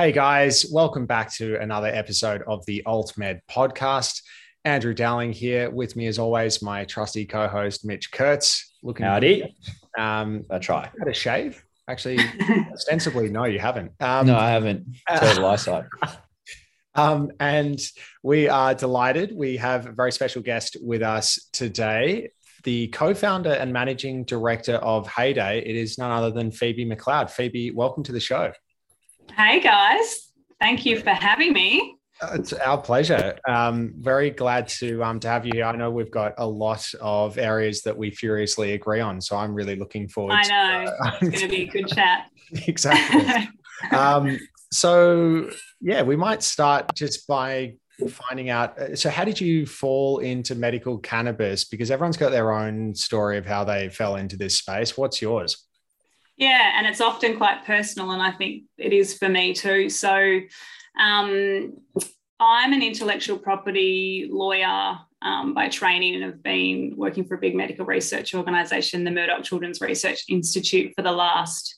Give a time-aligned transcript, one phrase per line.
[0.00, 4.22] Hey guys, welcome back to another episode of the AltMed podcast.
[4.64, 8.76] Andrew Dowling here with me, as always, my trusty co-host Mitch Kurtz.
[8.84, 9.56] Looking howdy.
[9.98, 10.88] Um, I try.
[11.00, 11.64] Had a shave?
[11.88, 12.20] Actually,
[12.72, 13.90] ostensibly, no, you haven't.
[13.98, 14.86] Um, no, I haven't.
[15.16, 15.86] Total eyesight.
[16.94, 17.78] Um, and
[18.24, 19.32] we are delighted.
[19.32, 22.30] We have a very special guest with us today,
[22.64, 25.60] the co-founder and managing director of Heyday.
[25.60, 27.30] It is none other than Phoebe McLeod.
[27.30, 28.52] Phoebe, welcome to the show.
[29.36, 31.96] Hey guys, thank you for having me.
[32.34, 33.38] It's our pleasure.
[33.48, 35.64] Um, very glad to um, to have you here.
[35.64, 39.54] I know we've got a lot of areas that we furiously agree on, so I'm
[39.54, 40.34] really looking forward.
[40.34, 42.26] I know to, uh, it's going to be a good chat.
[42.66, 43.48] exactly.
[43.96, 44.38] um,
[44.72, 47.74] so yeah, we might start just by
[48.08, 48.78] finding out.
[48.78, 51.64] Uh, so, how did you fall into medical cannabis?
[51.64, 54.96] Because everyone's got their own story of how they fell into this space.
[54.96, 55.67] What's yours?
[56.38, 59.90] Yeah, and it's often quite personal, and I think it is for me too.
[59.90, 60.40] So,
[60.98, 61.76] um,
[62.40, 67.56] I'm an intellectual property lawyer um, by training and have been working for a big
[67.56, 71.76] medical research organisation, the Murdoch Children's Research Institute, for the last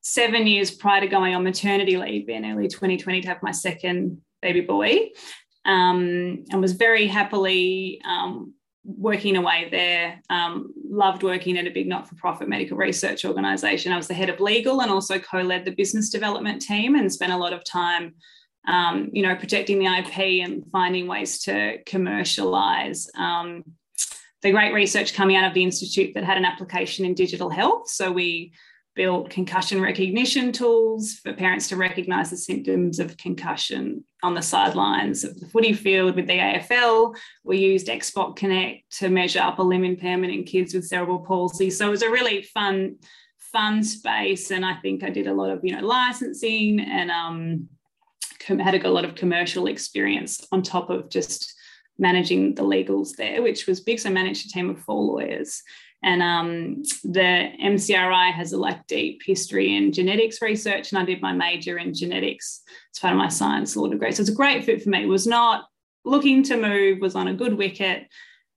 [0.00, 4.20] seven years prior to going on maternity leave in early 2020 to have my second
[4.42, 5.10] baby boy.
[5.64, 8.54] Um, and was very happily um,
[8.84, 10.20] working away there.
[10.30, 13.92] Um, loved working at a big not for profit medical research organisation.
[13.92, 17.12] I was the head of legal and also co led the business development team and
[17.12, 18.14] spent a lot of time.
[18.66, 23.62] Um, you know, protecting the IP and finding ways to commercialize um,
[24.40, 27.90] the great research coming out of the institute that had an application in digital health.
[27.90, 28.52] So we
[28.94, 35.24] built concussion recognition tools for parents to recognize the symptoms of concussion on the sidelines
[35.24, 37.14] of the footy field with the AFL.
[37.42, 41.70] We used Xbox Kinect to measure upper limb impairment in kids with cerebral palsy.
[41.70, 42.96] So it was a really fun,
[43.38, 44.50] fun space.
[44.50, 47.68] And I think I did a lot of, you know, licensing and um,
[48.46, 51.54] had a lot of commercial experience on top of just
[51.98, 54.00] managing the legals there, which was big.
[54.00, 55.62] So I managed a team of four lawyers.
[56.04, 61.22] And um, the MCRI has a like deep history in genetics research, and I did
[61.22, 62.60] my major in genetics
[62.94, 64.12] as part of my science law degree.
[64.12, 65.06] So it's a great fit for me.
[65.06, 65.64] Was not
[66.04, 68.06] looking to move, was on a good wicket.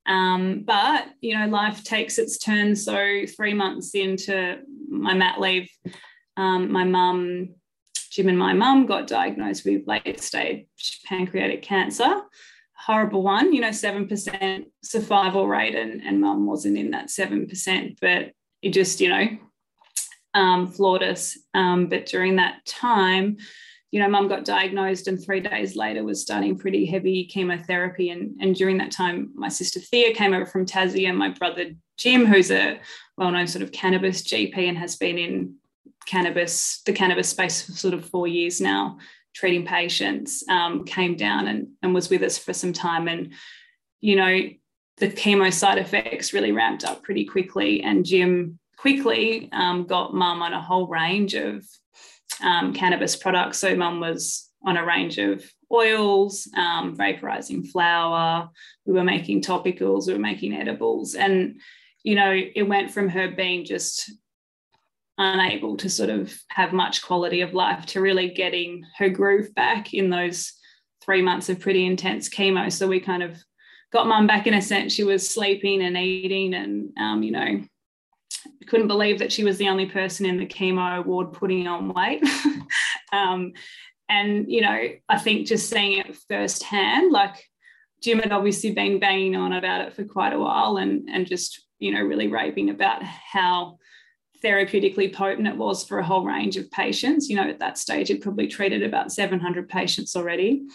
[0.06, 2.76] Um, but you know, life takes its turn.
[2.76, 4.58] So three months into
[4.90, 5.70] my mat leave,
[6.36, 7.56] um, my mum,
[8.12, 10.66] Jim, and my mum got diagnosed with late stage
[11.06, 12.24] pancreatic cancer
[12.78, 18.32] horrible one, you know, 7% survival rate, and, and mum wasn't in that 7%, but
[18.62, 19.28] it just, you know,
[20.34, 21.38] um, floored us.
[21.54, 23.38] Um, but during that time,
[23.92, 28.10] you know, mum got diagnosed and three days later was starting pretty heavy chemotherapy.
[28.10, 31.72] And, and during that time, my sister Thea came over from Tassie and my brother
[31.98, 32.80] Jim, who's a
[33.18, 35.56] well known sort of cannabis GP and has been in
[36.06, 38.98] cannabis, the cannabis space for sort of four years now,
[39.38, 43.08] treating patients, um, came down and, and was with us for some time.
[43.08, 43.34] And,
[44.02, 44.40] you know,
[44.98, 47.84] the chemo side effects really ramped up pretty quickly.
[47.84, 51.64] And Jim quickly um, got mum on a whole range of
[52.44, 53.60] um, cannabis products.
[53.60, 58.50] So mum was on a range of oils, um, vaporizing flower.
[58.86, 61.14] We were making topicals, we were making edibles.
[61.14, 61.62] And,
[62.02, 64.12] you know, it went from her being just
[65.18, 69.94] unable to sort of have much quality of life to really getting her groove back
[69.94, 70.54] in those
[71.04, 72.72] three months of pretty intense chemo.
[72.72, 73.38] So we kind of
[73.92, 74.94] got mum back in a sense.
[74.94, 77.64] She was sleeping and eating, and um, you know,
[78.68, 82.24] couldn't believe that she was the only person in the chemo ward putting on weight.
[83.12, 83.54] um,
[84.10, 87.36] and you know, I think just seeing it firsthand, like
[88.02, 91.64] Jim had obviously been banging on about it for quite a while, and and just
[91.80, 93.78] you know, really raving about how
[94.44, 97.30] therapeutically potent it was for a whole range of patients.
[97.30, 100.68] You know, at that stage, it probably treated about 700 patients already.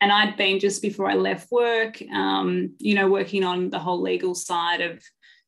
[0.00, 4.00] And I'd been just before I left work, um, you know, working on the whole
[4.00, 5.00] legal side of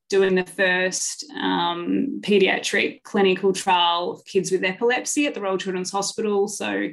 [0.09, 5.91] doing the first um, pediatric clinical trial of kids with epilepsy at the Royal Children's
[5.91, 6.47] Hospital.
[6.47, 6.89] So,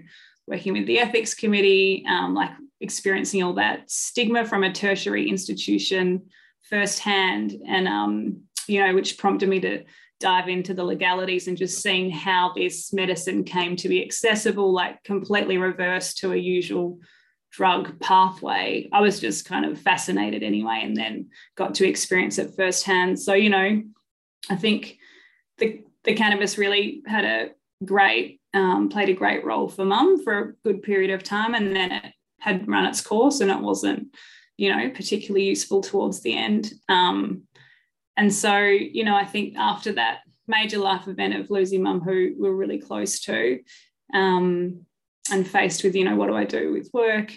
[0.48, 6.24] working with the ethics committee, um, like experiencing all that stigma from a tertiary institution
[6.64, 9.84] firsthand, and um, you know, which prompted me to
[10.22, 15.04] dive into the legalities and just seeing how this medicine came to be accessible, like
[15.04, 17.00] completely reversed to a usual
[17.52, 18.88] drug pathway.
[18.94, 23.20] I was just kind of fascinated anyway, and then got to experience it firsthand.
[23.20, 23.84] So, you know,
[24.50, 24.98] I think
[25.58, 27.50] the, the cannabis really had a
[27.84, 31.54] great, um, played a great role for mum for a good period of time.
[31.54, 34.16] And then it had run its course and it wasn't,
[34.58, 36.72] you know, particularly useful towards the end.
[36.88, 37.44] Um,
[38.18, 42.12] and so, you know, I think after that major life event of losing mum, who
[42.12, 43.60] we we're really close to,
[44.14, 44.86] um,
[45.32, 47.32] and faced with, you know, what do I do with work?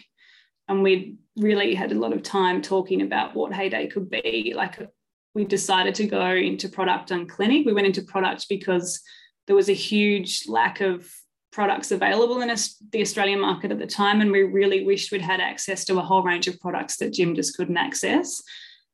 [0.69, 4.55] And we really had a lot of time talking about what Heyday could be.
[4.57, 4.89] Like
[5.35, 7.67] we decided to go into product and clinic.
[7.67, 9.01] We went into product because
[9.47, 11.09] there was a huge lack of
[11.53, 12.49] products available in
[12.91, 14.21] the Australian market at the time.
[14.21, 17.35] And we really wished we'd had access to a whole range of products that Jim
[17.35, 18.43] just couldn't access.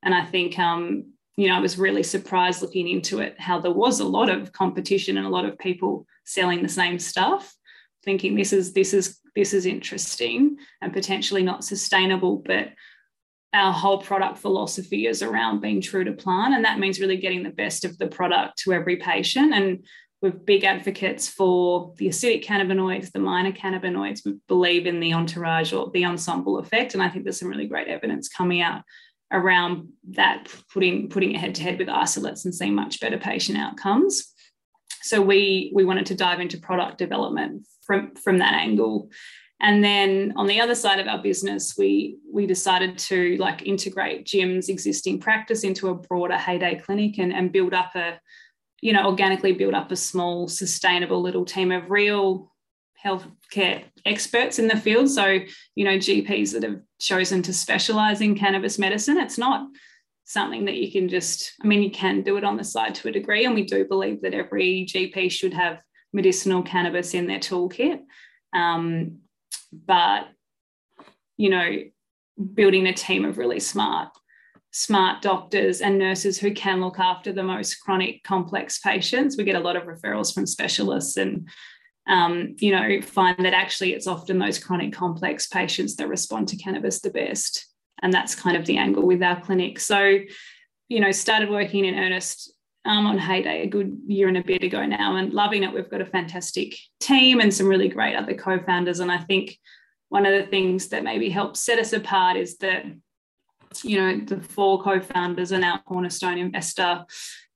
[0.03, 3.73] And I think, um, you know, I was really surprised looking into it how there
[3.73, 7.55] was a lot of competition and a lot of people selling the same stuff,
[8.05, 12.71] thinking this is this is this is interesting and potentially not sustainable, but
[13.53, 16.53] our whole product philosophy is around being true to plan.
[16.53, 19.53] And that means really getting the best of the product to every patient.
[19.53, 19.85] And
[20.23, 24.25] we're big advocates for the acidic cannabinoids, the minor cannabinoids.
[24.25, 26.95] We believe in the entourage or the ensemble effect.
[26.95, 28.83] And I think there's some really great evidence coming out
[29.33, 33.59] around that, putting, putting it head to head with isolates and seeing much better patient
[33.59, 34.33] outcomes.
[35.03, 39.11] So we, we wanted to dive into product development from, from that angle.
[39.61, 44.25] And then on the other side of our business, we we decided to like integrate
[44.25, 48.19] Jim's existing practice into a broader heyday clinic and, and build up a
[48.81, 52.50] you know, organically build up a small, sustainable little team of real
[53.05, 55.11] healthcare experts in the field.
[55.11, 55.39] So,
[55.75, 59.19] you know, GPs that have chosen to specialize in cannabis medicine.
[59.19, 59.67] It's not
[60.25, 63.09] something that you can just, I mean, you can do it on the side to
[63.09, 63.45] a degree.
[63.45, 65.81] And we do believe that every GP should have
[66.13, 68.01] medicinal cannabis in their toolkit.
[68.55, 69.19] Um,
[69.73, 70.29] but,
[71.37, 71.77] you know,
[72.55, 74.09] building a team of really smart
[74.73, 79.57] smart doctors and nurses who can look after the most chronic complex patients we get
[79.57, 81.49] a lot of referrals from specialists and
[82.11, 86.57] um, you know find that actually it's often those chronic complex patients that respond to
[86.57, 87.67] cannabis the best.
[88.03, 89.79] And that's kind of the angle with our clinic.
[89.81, 90.19] So
[90.89, 92.53] you know started working in earnest
[92.85, 95.73] um, on heyday a good year and a bit ago now and loving it.
[95.73, 99.01] We've got a fantastic team and some really great other co-founders.
[99.01, 99.59] And i think
[100.09, 102.85] one of the things that maybe helps set us apart is that
[103.85, 107.05] you know, the four co-founders and our cornerstone investor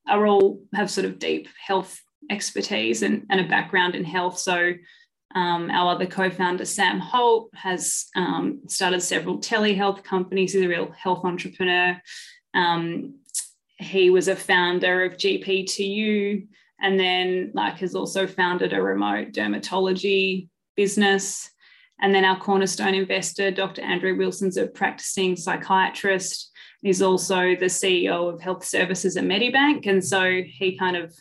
[0.06, 4.38] are all have sort of deep health expertise and, and a background in health.
[4.38, 4.74] So
[5.34, 10.52] um, our other co-founder, Sam Holt, has um, started several telehealth companies.
[10.52, 12.00] He's a real health entrepreneur.
[12.54, 13.16] Um,
[13.78, 16.46] he was a founder of GP2U
[16.80, 21.50] and then like has also founded a remote dermatology business.
[22.00, 23.82] And then our cornerstone investor, Dr.
[23.82, 26.50] Andrew Wilson's a practicing psychiatrist.
[26.82, 29.86] He's also the CEO of health services at Medibank.
[29.86, 31.14] And so he kind of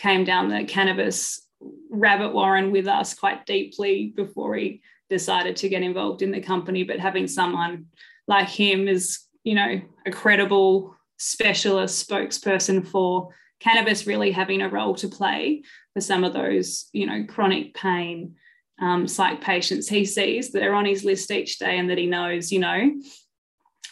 [0.00, 1.46] came down the cannabis
[1.90, 4.80] rabbit warren with us quite deeply before he
[5.10, 6.84] decided to get involved in the company.
[6.84, 7.86] But having someone
[8.26, 14.94] like him is, you know, a credible specialist spokesperson for cannabis really having a role
[14.94, 15.62] to play
[15.92, 18.36] for some of those, you know, chronic pain,
[18.80, 22.06] um, psych patients he sees that are on his list each day and that he
[22.06, 22.90] knows, you know,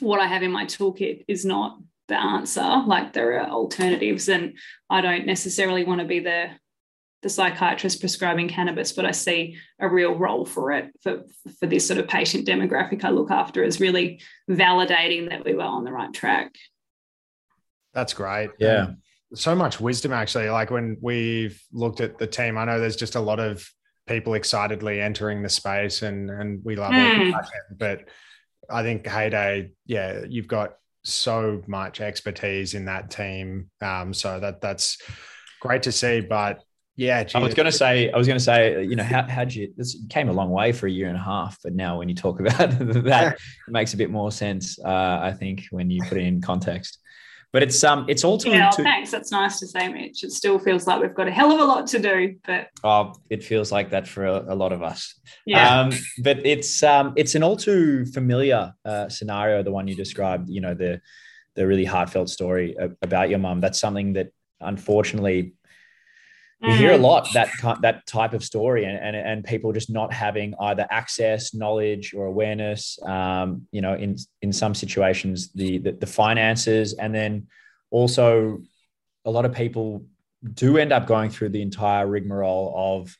[0.00, 1.78] what I have in my toolkit is not
[2.08, 2.82] the answer.
[2.86, 4.56] Like there are alternatives, and
[4.90, 6.50] I don't necessarily want to be the
[7.22, 11.24] the psychiatrist prescribing cannabis, but I see a real role for it for,
[11.58, 15.62] for this sort of patient demographic I look after is really validating that we were
[15.62, 16.54] on the right track.
[17.92, 18.50] That's great.
[18.60, 18.92] Yeah.
[19.34, 20.48] so much wisdom actually.
[20.48, 23.68] Like when we've looked at the team, I know there's just a lot of
[24.06, 27.30] people excitedly entering the space and and we love mm.
[27.30, 27.44] it.
[27.76, 28.04] But
[28.70, 30.74] I think Heyday, yeah, you've got
[31.08, 33.70] so much expertise in that team.
[33.80, 34.98] Um, so that that's
[35.60, 36.20] great to see.
[36.20, 36.62] But
[36.96, 37.36] yeah, geez.
[37.36, 39.72] I was going to say, I was going to say, you know, how how'd you?
[39.76, 42.14] This came a long way for a year and a half, but now when you
[42.14, 43.34] talk about that,
[43.68, 44.78] it makes a bit more sense.
[44.78, 46.98] Uh, I think when you put it in context.
[47.52, 48.70] But it's um it's all to yeah.
[48.70, 49.10] thanks.
[49.10, 50.22] That's nice to say, Mitch.
[50.22, 53.14] It still feels like we've got a hell of a lot to do, but oh,
[53.30, 55.18] it feels like that for a, a lot of us.
[55.46, 55.80] Yeah.
[55.80, 60.48] Um, but it's um it's an all too familiar uh, scenario, the one you described.
[60.50, 61.00] You know the
[61.54, 63.60] the really heartfelt story about your mum.
[63.60, 64.28] That's something that
[64.60, 65.54] unfortunately
[66.60, 67.02] we hear a mm.
[67.02, 67.50] lot that
[67.82, 72.26] that type of story and, and and people just not having either access knowledge or
[72.26, 76.94] awareness um, you know in in some situations the, the, the finances.
[76.94, 77.46] And then
[77.90, 78.58] also
[79.24, 80.04] a lot of people
[80.54, 83.16] do end up going through the entire rigmarole of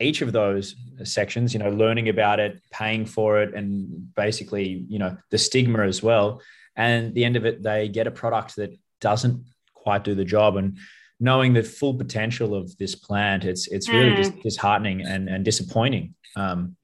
[0.00, 4.98] each of those sections you know learning about it paying for it and basically you
[4.98, 6.42] know the stigma as well.
[6.76, 10.56] And the end of it they get a product that doesn't quite do the job.
[10.56, 10.78] And
[11.20, 14.16] knowing the full potential of this plant, it's it's really mm.
[14.16, 16.14] dis- disheartening and and disappointing.
[16.36, 16.76] Um,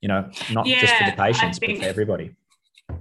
[0.00, 2.34] you know, not yeah, just for the patients, but for everybody.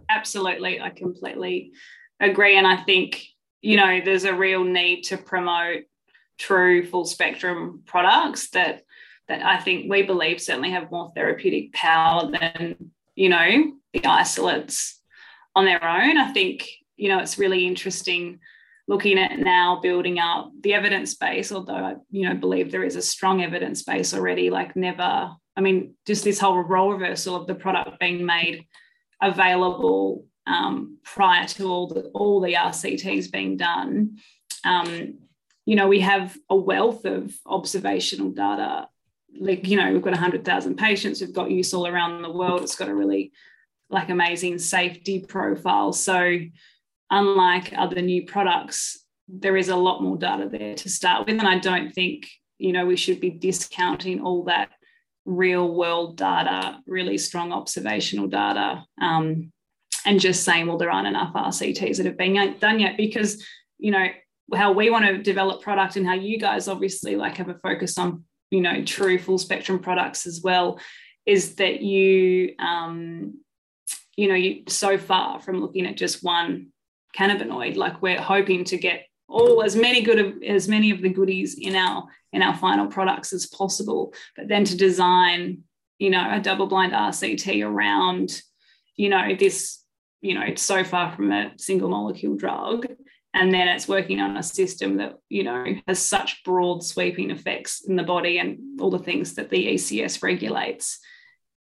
[0.09, 1.71] Absolutely, I completely
[2.19, 3.23] agree, and I think
[3.61, 5.83] you know there's a real need to promote
[6.37, 8.81] true full spectrum products that
[9.27, 15.01] that I think we believe certainly have more therapeutic power than, you know, the isolates
[15.55, 16.17] on their own.
[16.17, 18.39] I think, you know, it's really interesting
[18.87, 22.95] looking at now building up the evidence base, although I, you know, believe there is
[22.95, 27.47] a strong evidence base already, like never, I mean, just this whole role reversal of
[27.47, 28.65] the product being made
[29.21, 34.17] available um, prior to all the all the RCTs being done.
[34.63, 35.19] Um,
[35.65, 38.87] you know, we have a wealth of observational data.
[39.37, 42.61] Like, you know, we've got 100,000 patients, we've got use all around the world.
[42.61, 43.31] It's got a really
[43.89, 45.91] like amazing safety profile.
[45.91, 46.39] So,
[47.09, 51.39] unlike other new products, there is a lot more data there to start with.
[51.39, 54.69] And I don't think, you know, we should be discounting all that
[55.25, 59.51] real world data, really strong observational data, um,
[60.05, 63.43] and just saying, well, there aren't enough RCTs that have been done yet because,
[63.79, 64.05] you know,
[64.53, 67.97] how we want to develop product and how you guys obviously like have a focus
[67.97, 70.79] on, you know, true full spectrum products as well,
[71.25, 73.39] is that you, um,
[74.15, 76.67] you know, you so far from looking at just one
[77.15, 81.09] cannabinoid, like we're hoping to get all as many good of, as many of the
[81.09, 84.13] goodies in our in our final products as possible.
[84.35, 85.63] But then to design
[85.99, 88.41] you know a double blind rct around
[88.97, 89.81] you know this
[90.21, 92.85] you know it's so far from a single molecule drug
[93.33, 97.83] and then it's working on a system that you know has such broad sweeping effects
[97.85, 100.99] in the body and all the things that the ecs regulates.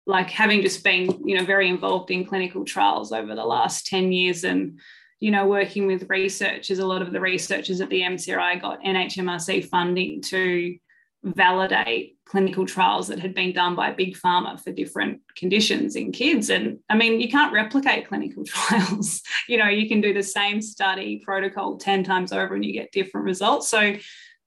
[0.06, 4.12] Like having just been you know very involved in clinical trials over the last 10
[4.12, 4.78] years and
[5.20, 9.66] you know, working with researchers, a lot of the researchers at the MCRI got NHMRC
[9.66, 10.76] funding to
[11.24, 16.50] validate clinical trials that had been done by big pharma for different conditions in kids.
[16.50, 19.22] And i mean you can't replicate clinical trials.
[19.48, 22.92] You know you can do the same study protocol 10 times over and you get
[22.92, 23.68] different results.
[23.68, 23.94] So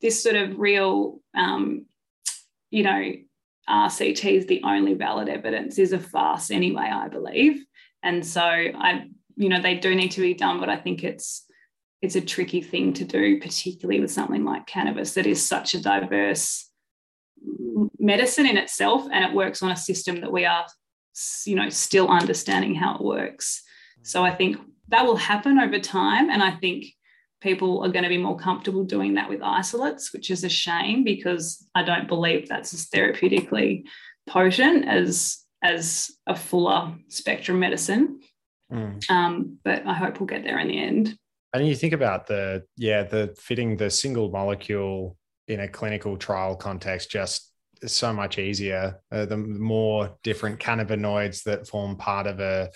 [0.01, 1.85] this sort of real um,
[2.69, 3.13] you know
[3.69, 7.65] rct is the only valid evidence is a farce anyway i believe.
[8.03, 9.07] And so i
[9.37, 11.45] you know they do need to be done but i think it's
[12.01, 15.81] it's a tricky thing to do particularly with something like cannabis that is such a
[15.81, 16.69] diverse
[17.99, 20.65] medicine in itself and it works on a system that we are
[21.45, 23.63] you know still understanding how it works.
[24.03, 24.57] So i think
[24.89, 26.85] that will happen over time and i think
[27.41, 31.03] people are going to be more comfortable doing that with isolates which is a shame
[31.03, 33.83] because i don't believe that's as therapeutically
[34.27, 38.19] potent as as a fuller spectrum medicine
[38.71, 39.09] Mm.
[39.09, 41.17] Um, but I hope we'll get there in the end.
[41.53, 46.55] And you think about the yeah the fitting the single molecule in a clinical trial
[46.55, 47.51] context just
[47.85, 48.99] so much easier.
[49.11, 52.69] Uh, the more different cannabinoids that form part of a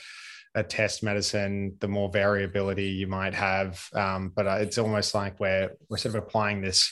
[0.53, 3.81] a test medicine, the more variability you might have.
[3.93, 6.91] Um, but uh, it's almost like we're we're sort of applying this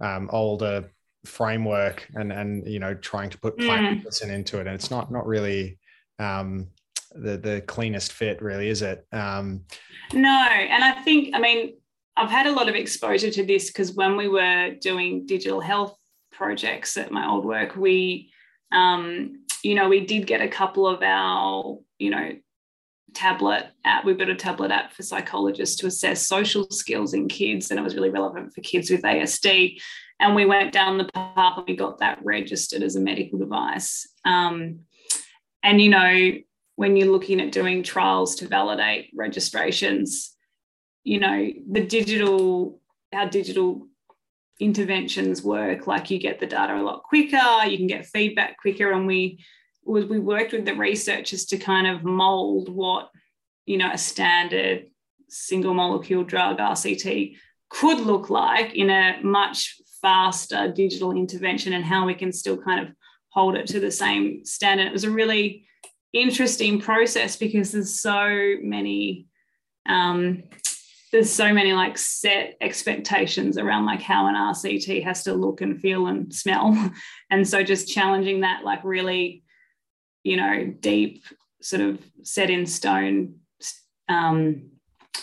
[0.00, 0.90] um, older
[1.24, 3.98] framework and and you know trying to put plant mm.
[3.98, 5.78] medicine into it, and it's not not really
[6.18, 6.68] um,
[7.14, 9.06] the the cleanest fit, really, is it?
[9.12, 9.64] Um,
[10.12, 11.74] no, and I think I mean
[12.16, 15.96] I've had a lot of exposure to this because when we were doing digital health
[16.30, 18.30] projects at my old work, we
[18.70, 22.32] um, you know we did get a couple of our you know
[23.14, 24.04] tablet app.
[24.04, 27.82] We built a tablet app for psychologists to assess social skills in kids, and it
[27.82, 29.80] was really relevant for kids with ASD.
[30.20, 34.08] And we went down the path and we got that registered as a medical device.
[34.24, 34.80] Um,
[35.64, 36.32] and you know,
[36.82, 40.34] when you're looking at doing trials to validate registrations,
[41.04, 42.80] you know, the digital,
[43.12, 43.86] how digital
[44.58, 48.90] interventions work, like you get the data a lot quicker, you can get feedback quicker.
[48.90, 49.44] And we
[49.84, 53.10] was we worked with the researchers to kind of mold what,
[53.64, 54.86] you know, a standard
[55.28, 57.36] single molecule drug RCT
[57.68, 62.84] could look like in a much faster digital intervention and how we can still kind
[62.84, 62.92] of
[63.28, 64.88] hold it to the same standard.
[64.88, 65.68] It was a really
[66.12, 69.26] interesting process because there's so many
[69.88, 70.44] um,
[71.12, 75.78] there's so many like set expectations around like how an RCT has to look and
[75.80, 76.90] feel and smell.
[77.30, 79.42] And so just challenging that like really,
[80.22, 81.24] you know, deep
[81.62, 83.36] sort of set in stone
[84.08, 84.70] um,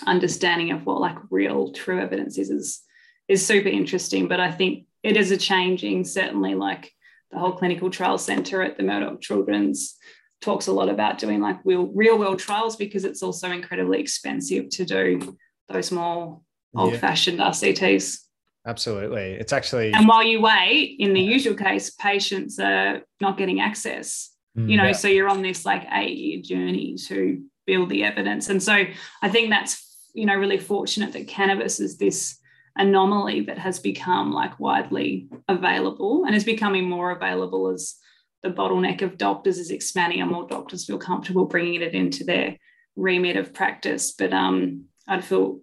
[0.07, 2.81] understanding of what like real true evidence is is
[3.27, 4.27] is super interesting.
[4.27, 6.91] But I think it is a changing, certainly like
[7.31, 9.95] the whole clinical trial center at the Murdoch Children's
[10.41, 14.69] talks a lot about doing like real, real world trials because it's also incredibly expensive
[14.69, 16.41] to do those more
[16.75, 17.49] old fashioned yeah.
[17.49, 18.19] RCTs.
[18.65, 19.33] Absolutely.
[19.33, 19.93] It's actually.
[19.93, 24.87] And while you wait, in the usual case, patients are not getting access, you know,
[24.87, 24.91] yeah.
[24.91, 28.49] so you're on this like eight year journey to build the evidence.
[28.49, 28.83] And so
[29.21, 32.37] I think that's, you know, really fortunate that cannabis is this
[32.75, 37.95] anomaly that has become like widely available and is becoming more available as
[38.43, 42.57] the bottleneck of doctors is expanding and more doctors feel comfortable bringing it into their
[42.95, 44.11] remit of practice.
[44.11, 45.59] But um, I'd feel,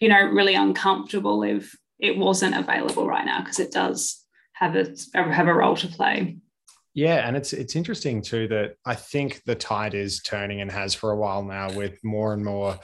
[0.00, 4.94] you know, really uncomfortable if it wasn't available right now because it does have a
[5.14, 6.38] have a role to play.
[6.94, 10.94] Yeah, and it's it's interesting too that I think the tide is turning and has
[10.94, 12.78] for a while now with more and more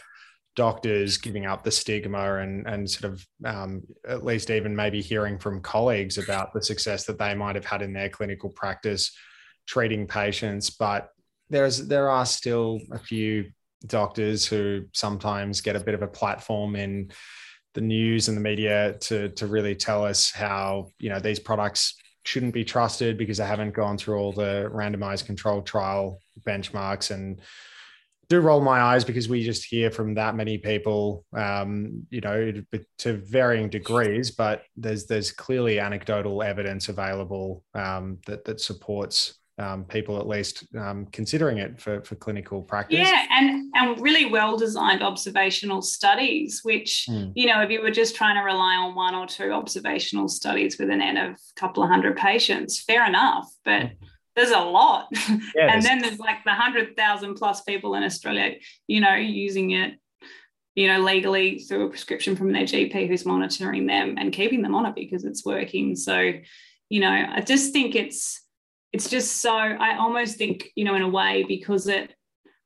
[0.54, 5.38] doctors giving up the stigma and and sort of um, at least even maybe hearing
[5.38, 9.16] from colleagues about the success that they might have had in their clinical practice
[9.66, 11.10] treating patients but
[11.50, 13.50] there's there are still a few
[13.86, 17.10] doctors who sometimes get a bit of a platform in
[17.74, 21.94] the news and the media to to really tell us how you know these products
[22.24, 27.40] shouldn't be trusted because they haven't gone through all the randomized controlled trial benchmarks and
[28.28, 32.52] do roll my eyes because we just hear from that many people um, you know
[32.98, 39.84] to varying degrees but there's there's clearly anecdotal evidence available um, that that supports um,
[39.84, 42.98] people at least um, considering it for, for clinical practice.
[42.98, 47.32] Yeah, and and really well designed observational studies, which mm.
[47.34, 50.78] you know if you were just trying to rely on one or two observational studies
[50.78, 53.82] with an n of a couple of hundred patients, fair enough, but.
[53.82, 53.92] Mm.
[54.34, 55.08] There's a lot,
[55.54, 58.54] yeah, and then there's like the hundred thousand plus people in Australia,
[58.86, 59.98] you know, using it
[60.74, 64.74] you know, legally through a prescription from their GP who's monitoring them and keeping them
[64.74, 65.94] on it because it's working.
[65.94, 66.32] So,
[66.88, 68.41] you know, I just think it's
[68.92, 72.14] it's just so I almost think, you know, in a way, because it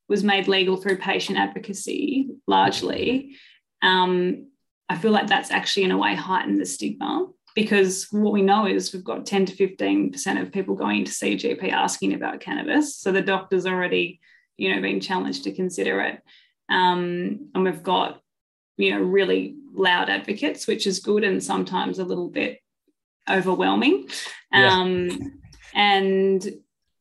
[0.09, 3.37] was made legal through patient advocacy largely,
[3.83, 4.49] um,
[4.89, 8.67] I feel like that's actually in a way heightened the stigma because what we know
[8.67, 12.41] is we've got 10 to 15% of people going to see a GP asking about
[12.41, 12.97] cannabis.
[12.97, 14.21] So the doctor's already,
[14.57, 16.21] you know, being challenged to consider it.
[16.69, 18.21] Um, and we've got,
[18.77, 22.61] you know, really loud advocates, which is good and sometimes a little bit
[23.29, 24.09] overwhelming.
[24.53, 25.17] Um, yeah
[25.77, 26.45] and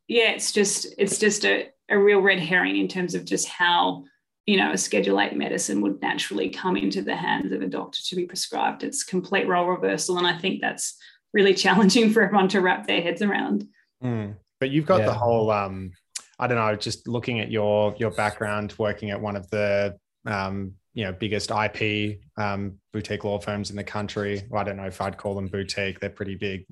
[0.07, 4.03] yeah it's just it's just a, a real red herring in terms of just how
[4.45, 7.99] you know a schedule 8 medicine would naturally come into the hands of a doctor
[8.03, 10.97] to be prescribed it's complete role reversal and i think that's
[11.33, 13.65] really challenging for everyone to wrap their heads around
[14.03, 14.35] mm.
[14.59, 15.05] but you've got yeah.
[15.07, 15.91] the whole um
[16.37, 20.73] i don't know just looking at your your background working at one of the um
[20.95, 24.43] you know biggest IP um, boutique law firms in the country.
[24.49, 26.65] Well, I don't know if I'd call them boutique; they're pretty big.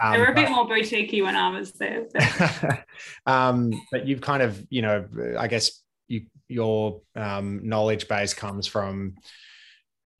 [0.00, 2.06] Um, they were a bit more boutiquey when I was there.
[2.12, 2.84] But.
[3.26, 5.06] um, but you've kind of, you know,
[5.38, 9.16] I guess you, your um, knowledge base comes from,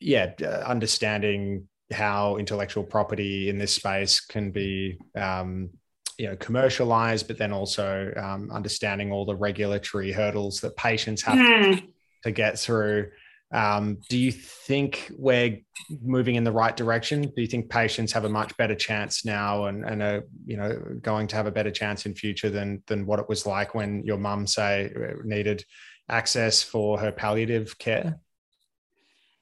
[0.00, 0.34] yeah,
[0.66, 4.98] understanding how intellectual property in this space can be.
[5.16, 5.70] Um,
[6.18, 11.36] you know, commercialized, but then also um, understanding all the regulatory hurdles that patients have
[11.36, 11.86] mm.
[12.22, 13.10] to get through.
[13.52, 15.60] Um, do you think we're
[16.02, 17.22] moving in the right direction?
[17.22, 20.78] Do you think patients have a much better chance now and, and are, you know,
[21.00, 24.04] going to have a better chance in future than, than what it was like when
[24.04, 24.92] your mum, say,
[25.24, 25.64] needed
[26.08, 28.18] access for her palliative care?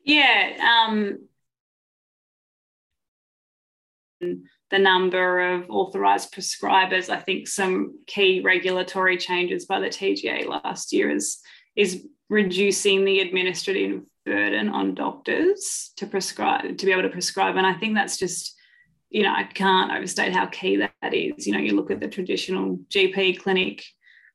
[0.05, 0.87] Yeah.
[0.87, 1.29] Um,
[4.21, 10.93] the number of authorised prescribers, I think some key regulatory changes by the TGA last
[10.93, 11.41] year is,
[11.75, 17.57] is reducing the administrative burden on doctors to prescribe to be able to prescribe.
[17.57, 18.57] And i think that's just
[19.11, 21.47] you know i can't overstate how key that is.
[21.47, 23.85] You know you look at the traditional gp clinic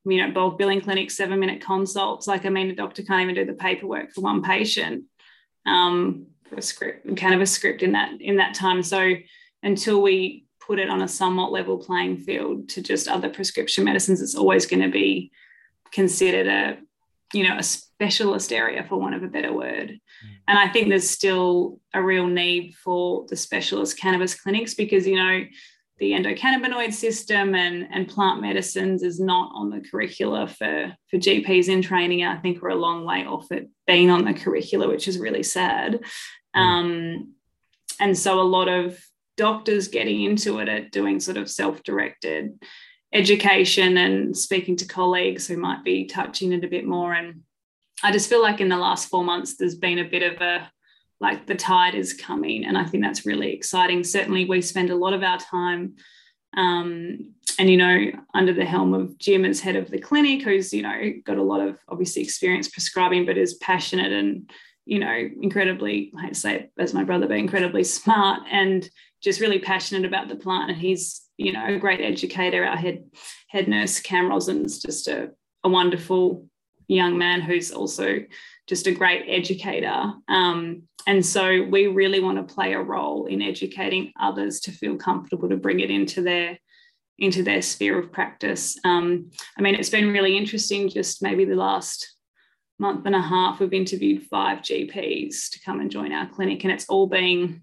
[0.04, 2.26] you know bulk billing clinic seven minute consults.
[2.26, 5.04] Like i mean a doctor can't even do the paperwork for one patient
[5.66, 8.82] um, for a script kind of a script in that in that time.
[8.82, 9.14] So
[9.62, 14.22] until we put it on a somewhat level playing field to just other prescription medicines
[14.22, 15.32] it's always going to be
[15.90, 16.78] considered a
[17.32, 20.30] you know a specialist area for want of a better word mm.
[20.48, 25.16] and i think there's still a real need for the specialist cannabis clinics because you
[25.16, 25.44] know
[26.00, 31.68] the endocannabinoid system and, and plant medicines is not on the curricula for, for GPs
[31.68, 32.24] in training.
[32.24, 35.42] I think we're a long way off it being on the curricula, which is really
[35.42, 36.00] sad.
[36.56, 36.60] Mm.
[36.60, 37.34] Um,
[38.00, 38.98] and so a lot of
[39.36, 42.58] doctors getting into it are doing sort of self directed
[43.12, 47.12] education and speaking to colleagues who might be touching it a bit more.
[47.12, 47.42] And
[48.02, 50.70] I just feel like in the last four months, there's been a bit of a
[51.20, 52.64] like the tide is coming.
[52.64, 54.04] And I think that's really exciting.
[54.04, 55.96] Certainly, we spend a lot of our time.
[56.56, 60.72] Um, and you know, under the helm of Jim as head of the clinic, who's
[60.72, 64.50] you know got a lot of obviously experience prescribing, but is passionate and
[64.86, 68.88] you know incredibly, I hate to say it as my brother, but incredibly smart and
[69.20, 70.70] just really passionate about the plant.
[70.70, 72.64] And he's you know, a great educator.
[72.64, 73.04] Our head
[73.48, 75.30] head nurse Cam Rosin's just a,
[75.64, 76.46] a wonderful
[76.86, 78.18] young man who's also
[78.68, 80.12] just a great educator.
[80.28, 84.96] Um, and so we really want to play a role in educating others to feel
[84.96, 86.58] comfortable to bring it into their
[87.18, 88.78] into their sphere of practice.
[88.84, 90.88] Um, I mean, it's been really interesting.
[90.88, 92.16] Just maybe the last
[92.78, 96.72] month and a half, we've interviewed five GPs to come and join our clinic, and
[96.72, 97.62] it's all being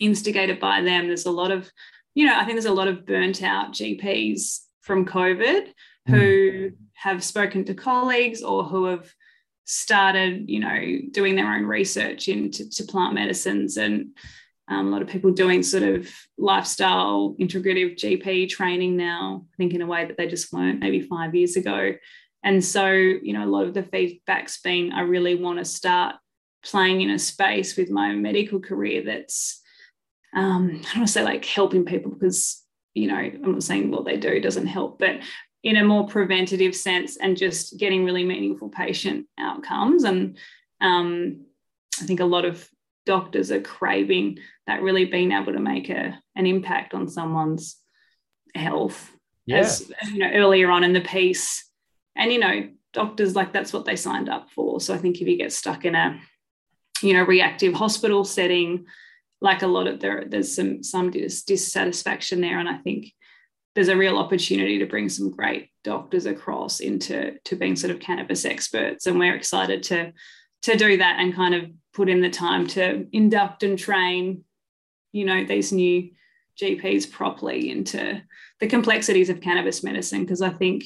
[0.00, 1.06] instigated by them.
[1.06, 1.70] There's a lot of,
[2.14, 5.68] you know, I think there's a lot of burnt out GPs from COVID
[6.08, 6.72] who mm.
[6.94, 9.10] have spoken to colleagues or who have
[9.64, 14.08] started, you know, doing their own research into plant medicines and
[14.68, 19.74] um, a lot of people doing sort of lifestyle integrative GP training now, I think
[19.74, 21.94] in a way that they just weren't maybe five years ago.
[22.44, 26.16] And so, you know, a lot of the feedback's been I really want to start
[26.64, 29.61] playing in a space with my medical career that's,
[30.34, 32.62] um, I don't want to say like helping people because,
[32.94, 35.20] you know, I'm not saying what they do doesn't help, but
[35.62, 40.04] in a more preventative sense and just getting really meaningful patient outcomes.
[40.04, 40.36] And
[40.80, 41.46] um,
[42.00, 42.68] I think a lot of
[43.06, 47.76] doctors are craving that really being able to make a, an impact on someone's
[48.54, 49.10] health.
[49.46, 49.58] Yeah.
[49.58, 51.68] As you know, earlier on in the piece.
[52.14, 54.80] And you know, doctors like that's what they signed up for.
[54.80, 56.20] So I think if you get stuck in a,
[57.02, 58.86] you know, reactive hospital setting,
[59.42, 62.58] like a lot of there, there's some some dis- dissatisfaction there.
[62.58, 63.12] And I think
[63.74, 68.00] there's a real opportunity to bring some great doctors across into to being sort of
[68.00, 69.06] cannabis experts.
[69.06, 70.12] And we're excited to
[70.62, 74.44] to do that and kind of put in the time to induct and train,
[75.10, 76.10] you know, these new
[76.60, 78.22] GPs properly into
[78.60, 80.20] the complexities of cannabis medicine.
[80.20, 80.84] Because I think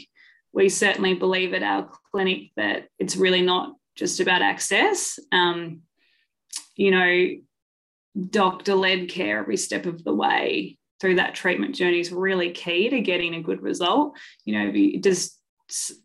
[0.55, 5.19] we certainly believe at our clinic that it's really not just about access.
[5.31, 5.83] Um,
[6.75, 7.37] you know,
[8.31, 12.89] doctor led care every step of the way through that treatment journey is really key
[12.89, 14.17] to getting a good result.
[14.45, 15.37] You know, it does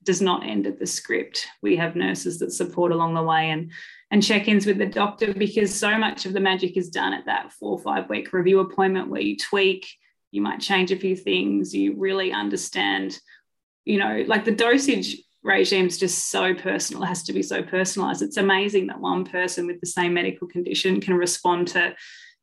[0.04, 1.46] does not end at the script.
[1.62, 3.72] We have nurses that support along the way and
[4.10, 7.54] and check-ins with the doctor because so much of the magic is done at that
[7.54, 9.88] four or five week review appointment where you tweak,
[10.32, 13.18] you might change a few things, you really understand,
[13.86, 17.64] you know, like the dosage regime is just so personal, it has to be so
[17.64, 18.22] personalized.
[18.22, 21.96] It's amazing that one person with the same medical condition can respond to,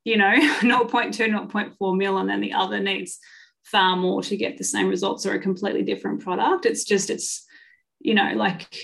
[0.04, 3.18] you know, 0.2, 0.4 mil, and then the other needs
[3.64, 6.66] far more to get the same results or a completely different product.
[6.66, 7.44] It's just, it's,
[8.00, 8.74] you know, like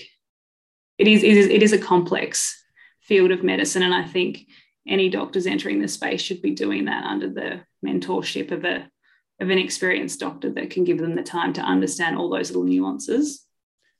[0.97, 2.63] it is, it is, it is a complex
[3.01, 3.83] field of medicine.
[3.83, 4.45] And I think
[4.87, 8.89] any doctors entering the space should be doing that under the mentorship of a
[9.41, 12.63] of an experienced doctor that can give them the time to understand all those little
[12.63, 13.44] nuances.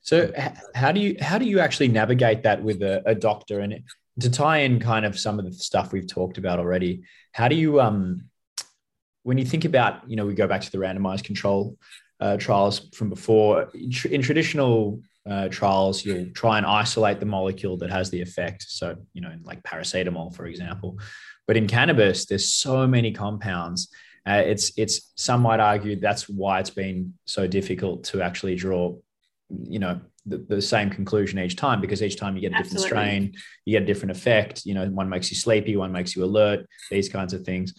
[0.06, 0.32] So
[0.76, 3.84] how do you how do you actually navigate that with a, a doctor and
[4.20, 7.04] to tie in kind of some of the stuff we've talked about already?
[7.34, 8.30] How do you um
[9.24, 11.78] when you think about you know we go back to the randomized control
[12.20, 13.70] uh, trials from before
[14.10, 18.64] in traditional uh, trials, you'll try and isolate the molecule that has the effect.
[18.68, 21.00] So, you know, like paracetamol, for example.
[21.48, 23.90] But in cannabis, there's so many compounds.
[24.28, 28.96] Uh, it's it's some might argue that's why it's been so difficult to actually draw,
[29.50, 32.84] you know, the, the same conclusion each time because each time you get a different
[32.84, 32.88] Absolutely.
[32.88, 33.34] strain,
[33.66, 34.66] you get a different effect.
[34.66, 36.66] You know, one makes you sleepy, one makes you alert.
[36.90, 37.74] These kinds of things.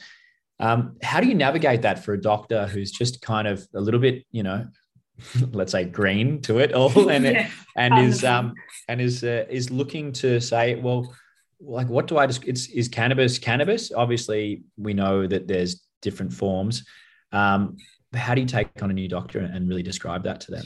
[0.58, 4.00] Um, how do you navigate that for a doctor who's just kind of a little
[4.00, 4.66] bit, you know,
[5.52, 8.54] let's say green to it all and yeah, and is um
[8.88, 11.14] and is uh, is looking to say well
[11.60, 16.32] like what do i just it's is cannabis cannabis obviously we know that there's different
[16.32, 16.84] forms
[17.32, 17.76] um
[18.12, 20.64] how do you take on a new doctor and really describe that to them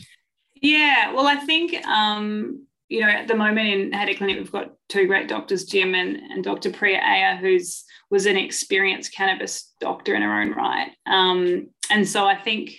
[0.60, 4.72] yeah well i think um you know at the moment in Heyday Clinic we've got
[4.88, 10.14] two great doctors Jim and, and Dr Priya Ayer who's was an experienced cannabis doctor
[10.14, 12.74] in her own right um and so I think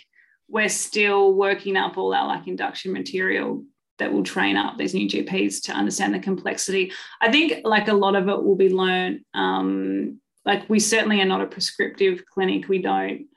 [0.47, 3.63] we're still working up all our like induction material
[3.99, 6.91] that will train up these new GPs to understand the complexity.
[7.21, 9.21] I think like a lot of it will be learned.
[9.33, 12.67] Um, like we certainly are not a prescriptive clinic.
[12.67, 13.27] We don't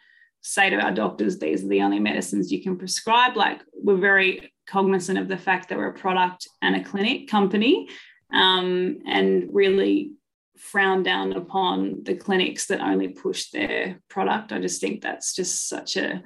[0.44, 3.34] say to our doctors, these are the only medicines you can prescribe.
[3.34, 7.88] Like we're very cognizant of the fact that we're a product and a clinic company
[8.32, 10.12] um, and really
[10.58, 14.52] frown down upon the clinics that only push their product.
[14.52, 16.22] I just think that's just such a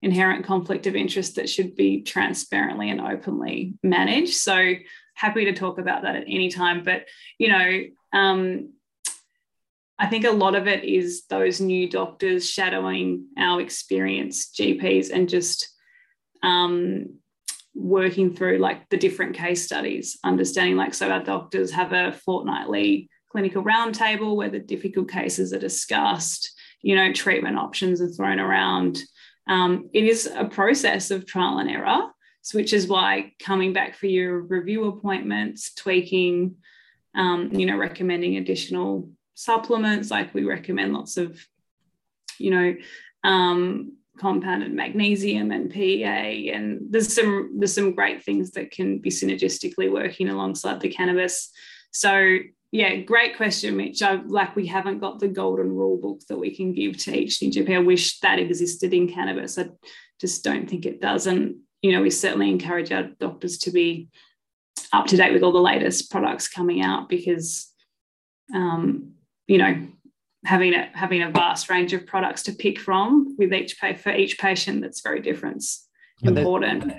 [0.00, 4.34] inherent conflict of interest that should be transparently and openly managed.
[4.34, 4.74] So
[5.14, 6.84] happy to talk about that at any time.
[6.84, 7.04] But
[7.38, 7.80] you know,
[8.12, 8.72] um,
[9.98, 15.28] I think a lot of it is those new doctors shadowing our experienced GPs and
[15.28, 15.68] just
[16.42, 17.18] um,
[17.74, 23.10] working through like the different case studies, understanding like so our doctors have a fortnightly
[23.30, 26.52] clinical roundtable where the difficult cases are discussed.
[26.80, 29.02] You know, treatment options are thrown around
[29.48, 32.10] um, it is a process of trial and error,
[32.52, 36.56] which is why coming back for your review appointments, tweaking,
[37.14, 40.10] um, you know, recommending additional supplements.
[40.10, 41.40] Like we recommend lots of,
[42.38, 42.74] you know,
[43.22, 49.10] um, compounded magnesium and PEA, and there's some there's some great things that can be
[49.10, 51.50] synergistically working alongside the cannabis.
[51.92, 52.38] So
[52.72, 54.02] yeah, great question, Mitch.
[54.02, 57.40] I, like we haven't got the golden rule book that we can give to each
[57.40, 57.76] new GP.
[57.76, 59.58] I wish that existed in cannabis.
[59.58, 59.68] I
[60.20, 61.26] just don't think it does.
[61.28, 64.08] And you know, we certainly encourage our doctors to be
[64.92, 67.72] up to date with all the latest products coming out because,
[68.52, 69.12] um,
[69.48, 69.88] you know,
[70.44, 74.14] having a having a vast range of products to pick from with each pay for
[74.14, 75.64] each patient that's very different.
[76.22, 76.92] Important.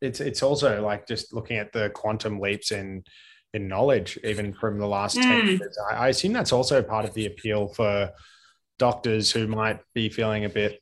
[0.00, 3.02] It's it's also like just looking at the quantum leaps in
[3.52, 5.22] in knowledge, even from the last mm.
[5.22, 5.78] 10 years.
[5.90, 8.12] I, I assume that's also part of the appeal for
[8.78, 10.80] doctors who might be feeling a bit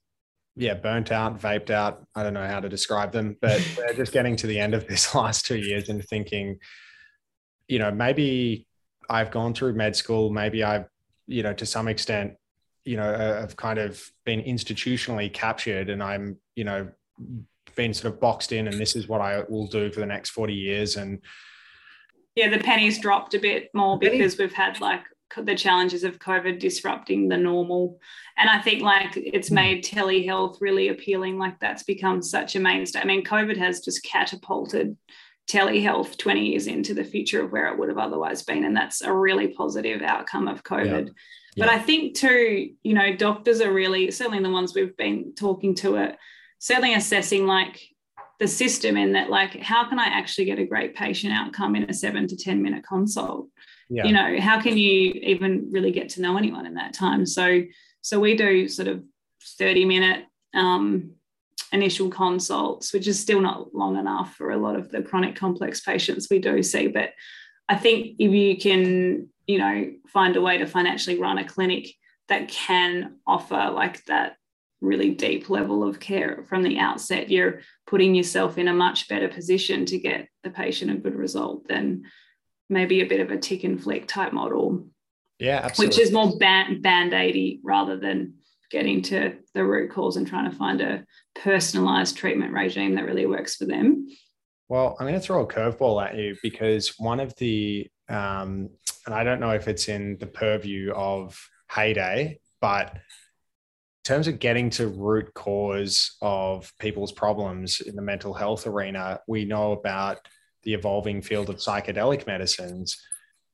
[0.54, 2.04] yeah, burnt out, vaped out.
[2.16, 4.86] I don't know how to describe them, but they're just getting to the end of
[4.86, 6.58] this last two years and thinking,
[7.68, 8.66] you know, maybe
[9.08, 10.86] I've gone through med school, maybe I've,
[11.26, 12.34] you know, to some extent,
[12.84, 16.88] you know, uh, have kind of been institutionally captured and I'm, you know,
[17.74, 20.30] been sort of boxed in and this is what I will do for the next
[20.30, 20.96] 40 years.
[20.96, 21.20] And
[22.34, 25.02] yeah, the pennies dropped a bit more because we've had like
[25.36, 27.98] the challenges of COVID disrupting the normal.
[28.36, 29.56] And I think like it's hmm.
[29.56, 31.38] made telehealth really appealing.
[31.38, 33.00] Like that's become such a mainstay.
[33.00, 34.96] I mean, COVID has just catapulted
[35.50, 38.64] telehealth 20 years into the future of where it would have otherwise been.
[38.64, 41.06] And that's a really positive outcome of COVID.
[41.06, 41.12] Yeah.
[41.56, 41.66] Yeah.
[41.66, 45.74] But I think too, you know, doctors are really, certainly the ones we've been talking
[45.76, 46.16] to it,
[46.58, 47.80] certainly assessing like
[48.38, 51.90] the system in that like how can i actually get a great patient outcome in
[51.90, 53.48] a seven to ten minute consult
[53.88, 54.04] yeah.
[54.04, 57.62] you know how can you even really get to know anyone in that time so
[58.00, 59.02] so we do sort of
[59.58, 61.12] 30 minute um,
[61.72, 65.80] initial consults which is still not long enough for a lot of the chronic complex
[65.80, 67.10] patients we do see but
[67.68, 71.94] i think if you can you know find a way to financially run a clinic
[72.28, 74.36] that can offer like that
[74.80, 79.28] really deep level of care from the outset you're putting yourself in a much better
[79.28, 82.04] position to get the patient a good result than
[82.68, 84.86] maybe a bit of a tick and flick type model.
[85.38, 85.96] Yeah, absolutely.
[85.96, 88.34] Which is more band aidy rather than
[88.70, 91.04] getting to the root cause and trying to find a
[91.34, 94.06] personalized treatment regime that really works for them.
[94.68, 98.70] Well, I'm going to throw a curveball at you because one of the, um,
[99.06, 101.38] and I don't know if it's in the purview of
[101.70, 103.00] Heyday, but in
[104.04, 109.44] terms of getting to root cause of people's problems in the mental health arena, we
[109.44, 110.18] know about
[110.64, 113.00] the evolving field of psychedelic medicines.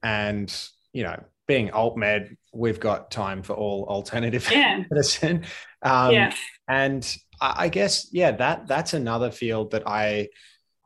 [0.03, 0.53] And,
[0.92, 4.83] you know, being alt med, we've got time for all alternative yeah.
[4.90, 5.44] medicine.
[5.83, 6.35] Um, yeah.
[6.68, 10.28] And I guess, yeah, that that's another field that I,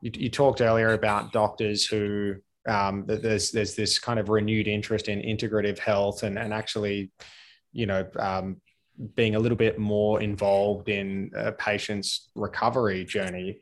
[0.01, 2.35] you, you talked earlier about doctors who
[2.67, 7.11] um, there's there's this kind of renewed interest in integrative health and and actually,
[7.71, 8.57] you know, um,
[9.15, 13.59] being a little bit more involved in a patient's recovery journey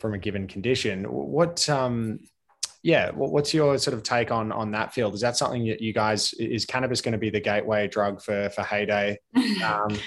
[0.00, 1.04] from a given condition.
[1.04, 2.20] What, um,
[2.82, 5.14] yeah, what's your sort of take on on that field?
[5.14, 8.50] Is that something that you guys is cannabis going to be the gateway drug for
[8.50, 9.18] for Heyday?
[9.64, 9.98] Um,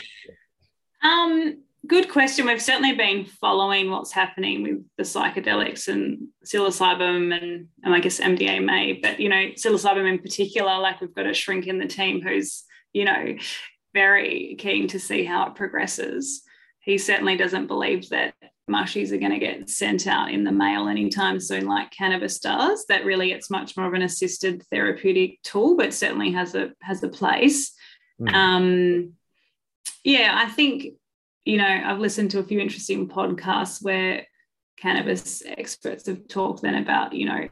[1.04, 2.46] um, good question.
[2.46, 8.20] We've certainly been following what's happening with the psychedelics and psilocybin and, and I guess
[8.20, 12.22] MDMA, but you know, psilocybin in particular, like we've got a shrink in the team
[12.22, 13.36] who's, you know,
[13.94, 16.44] very keen to see how it progresses.
[16.82, 18.36] He certainly doesn't believe that
[18.72, 22.86] mushies are going to get sent out in the mail anytime soon, like cannabis does.
[22.88, 27.04] That really it's much more of an assisted therapeutic tool, but certainly has a has
[27.04, 27.74] a place.
[28.20, 28.34] Mm.
[28.34, 29.14] Um,
[30.04, 30.94] yeah, I think
[31.46, 34.26] you know I've listened to a few interesting podcasts where
[34.78, 37.48] cannabis experts have talked then about you know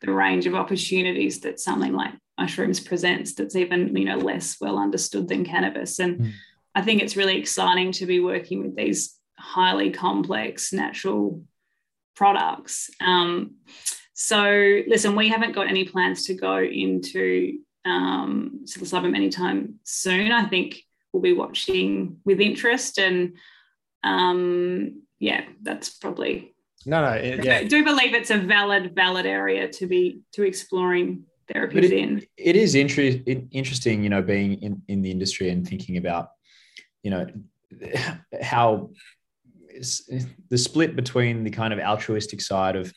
[0.00, 4.78] the range of opportunities that something like mushrooms presents that's even you know less well
[4.78, 6.32] understood than cannabis and mm.
[6.76, 11.42] i think it's really exciting to be working with these highly complex natural
[12.14, 12.90] products.
[13.00, 13.56] Um,
[14.12, 20.32] so, listen, we haven't got any plans to go into um, psilocybin anytime soon.
[20.32, 23.36] I think we'll be watching with interest, and
[24.02, 27.12] um, yeah, that's probably no, no.
[27.12, 27.56] It, yeah.
[27.58, 32.22] I do believe it's a valid, valid area to be to exploring therapies it, in.
[32.36, 36.30] It is inter- interesting, you know, being in in the industry and thinking about,
[37.02, 37.26] you know,
[38.42, 38.90] how
[40.50, 42.92] the split between the kind of altruistic side of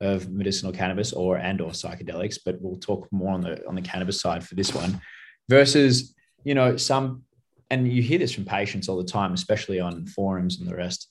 [0.00, 3.82] of medicinal cannabis or and or psychedelics, but we'll talk more on the on the
[3.82, 5.00] cannabis side for this one,
[5.48, 6.14] versus
[6.44, 7.22] you know some,
[7.70, 11.08] and you hear this from patients all the time, especially on forums and the rest,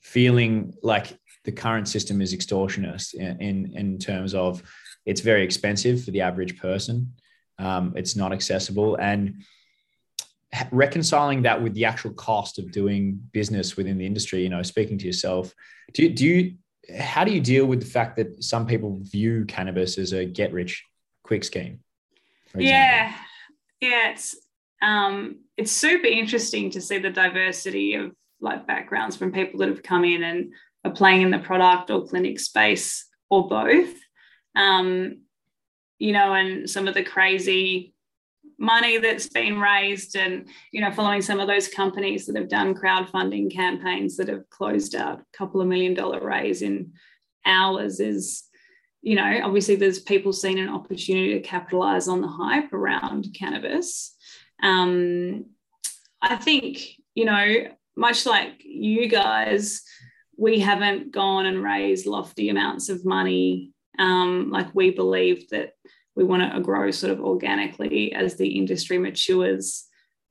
[0.00, 4.62] feeling like the current system is extortionist in in, in terms of
[5.04, 7.12] it's very expensive for the average person.
[7.58, 9.42] Um, it's not accessible, and
[10.72, 14.42] reconciling that with the actual cost of doing business within the industry.
[14.42, 15.54] You know, speaking to yourself,
[15.94, 16.54] do do you
[16.98, 20.52] how do you deal with the fact that some people view cannabis as a get
[20.52, 20.84] rich
[21.22, 21.80] quick scheme?
[22.56, 23.14] Yeah,
[23.80, 24.36] yeah, it's
[24.82, 29.82] um, it's super interesting to see the diversity of like backgrounds from people that have
[29.82, 30.52] come in and
[30.84, 33.94] are playing in the product or clinic space or both.
[34.56, 35.22] Um,
[35.98, 37.92] you know, and some of the crazy
[38.60, 42.74] money that's been raised and you know following some of those companies that have done
[42.74, 46.92] crowdfunding campaigns that have closed out a couple of million dollar raise in
[47.46, 48.44] hours is
[49.02, 54.14] you know obviously there's people seeing an opportunity to capitalize on the hype around cannabis.
[54.62, 55.46] Um,
[56.22, 56.80] i think
[57.14, 59.82] you know much like you guys
[60.40, 63.72] we haven't gone and raised lofty amounts of money.
[63.98, 65.74] Um, like we believe that
[66.16, 69.84] we want to grow sort of organically as the industry matures.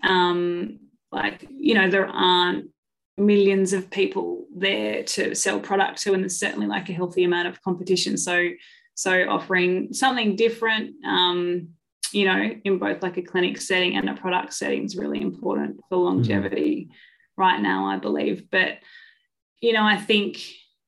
[0.04, 0.80] Um,
[1.12, 2.70] like, you know, there aren't
[3.18, 7.48] millions of people there to sell product to, and there's certainly like a healthy amount
[7.48, 8.18] of competition.
[8.18, 8.50] So,
[8.96, 11.70] so offering something different, um,
[12.12, 15.80] you know, in both like a clinic setting and a product setting is really important
[15.90, 17.42] for longevity mm-hmm.
[17.42, 18.50] right now, I believe.
[18.50, 18.80] But,
[19.62, 20.40] you know, I think,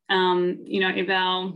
[0.09, 1.53] um, you know, if our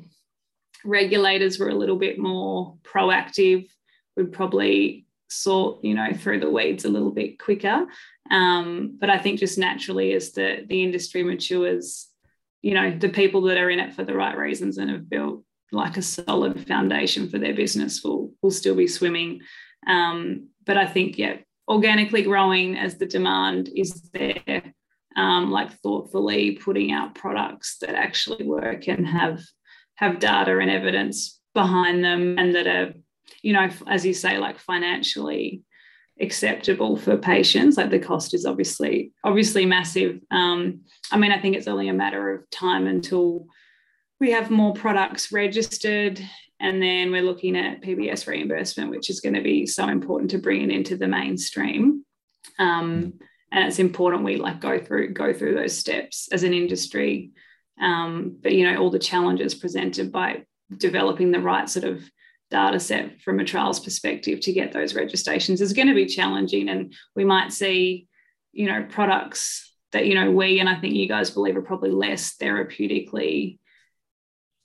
[0.85, 3.67] regulators were a little bit more proactive,
[4.15, 7.85] would probably sort, you know, through the weeds a little bit quicker.
[8.31, 12.07] Um, but I think just naturally as the the industry matures,
[12.61, 15.43] you know, the people that are in it for the right reasons and have built
[15.71, 19.41] like a solid foundation for their business will will still be swimming.
[19.87, 24.63] Um, but I think, yeah, organically growing as the demand is there,
[25.15, 29.41] um, like thoughtfully putting out products that actually work and have
[29.95, 32.93] have data and evidence behind them and that are,
[33.41, 35.61] you know, as you say, like financially
[36.19, 37.77] acceptable for patients.
[37.77, 40.19] Like the cost is obviously obviously massive.
[40.31, 40.81] Um,
[41.11, 43.47] I mean, I think it's only a matter of time until
[44.19, 46.21] we have more products registered
[46.59, 50.37] and then we're looking at PBS reimbursement, which is going to be so important to
[50.37, 52.05] bring it into the mainstream.
[52.59, 53.13] Um,
[53.51, 57.31] and it's important we like go through go through those steps as an industry
[57.81, 60.45] um, but you know, all the challenges presented by
[60.77, 62.03] developing the right sort of
[62.51, 66.69] data set from a trials perspective to get those registrations is going to be challenging.
[66.69, 68.07] And we might see,
[68.51, 71.91] you know, products that, you know, we and I think you guys believe are probably
[71.91, 73.59] less therapeutically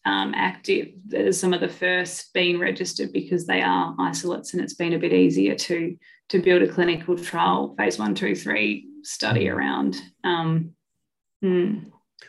[0.04, 0.88] um, active.
[1.06, 4.98] There's some of the first being registered because they are isolates and it's been a
[4.98, 5.96] bit easier to
[6.30, 9.54] to build a clinical trial phase one, two, three study mm.
[9.54, 10.00] around.
[10.22, 10.72] Um,
[11.42, 11.78] hmm.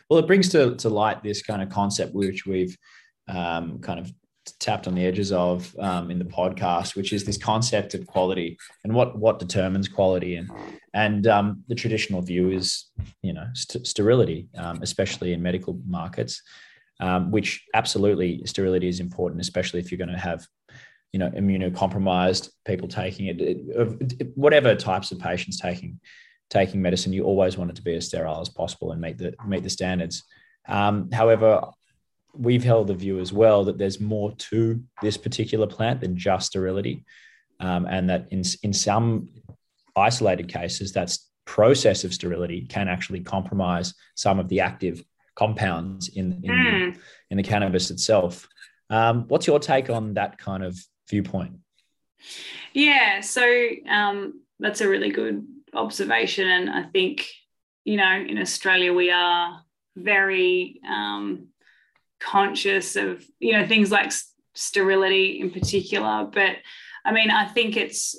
[0.08, 2.76] Well, it brings to, to light this kind of concept which we've
[3.28, 4.12] um, kind of
[4.58, 8.58] tapped on the edges of um, in the podcast, which is this concept of quality
[8.84, 10.36] and what what determines quality.
[10.36, 10.50] And
[10.94, 12.86] and um, the traditional view is,
[13.22, 16.42] you know, st- sterility, um, especially in medical markets,
[17.00, 20.46] um, which absolutely sterility is important, especially if you're going to have,
[21.12, 26.00] you know, immunocompromised people taking it, it, whatever types of patients taking
[26.52, 29.34] taking medicine, you always want it to be as sterile as possible and meet the
[29.46, 30.22] meet the standards.
[30.68, 31.62] Um, however,
[32.34, 36.48] we've held the view as well that there's more to this particular plant than just
[36.48, 37.04] sterility,
[37.58, 39.30] um, and that in in some
[39.96, 45.02] isolated cases, that process of sterility can actually compromise some of the active
[45.34, 46.94] compounds in in, mm.
[46.94, 48.46] the, in the cannabis itself.
[48.90, 51.54] Um, what's your take on that kind of viewpoint?
[52.74, 53.44] Yeah, so
[53.88, 56.48] um, that's a really good observation.
[56.48, 57.26] And I think,
[57.84, 59.60] you know, in Australia, we are
[59.96, 61.48] very um,
[62.20, 64.12] conscious of, you know, things like
[64.54, 66.28] sterility in particular.
[66.32, 66.56] But
[67.04, 68.16] I mean, I think it's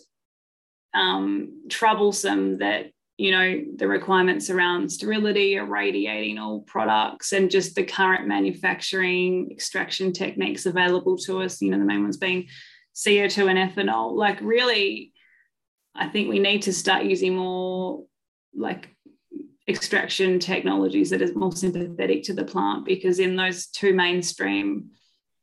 [0.94, 7.76] um, troublesome that you know the requirements around sterility are radiating all products and just
[7.76, 12.48] the current manufacturing extraction techniques available to us you know the main ones being
[12.96, 15.13] co2 and ethanol like really
[15.96, 18.04] I think we need to start using more
[18.56, 18.90] like
[19.68, 24.90] extraction technologies that is more sympathetic to the plant because in those two mainstream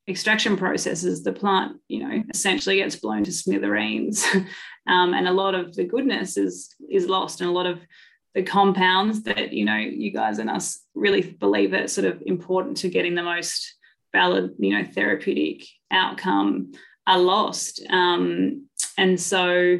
[0.08, 4.26] extraction processes the plant you know essentially gets blown to smithereens.
[4.88, 7.80] Um, and a lot of the goodness is is lost and a lot of
[8.34, 12.78] the compounds that you know you guys and us really believe are sort of important
[12.78, 13.74] to getting the most
[14.12, 16.72] valid you know therapeutic outcome
[17.06, 17.84] are lost.
[17.90, 19.78] Um, and so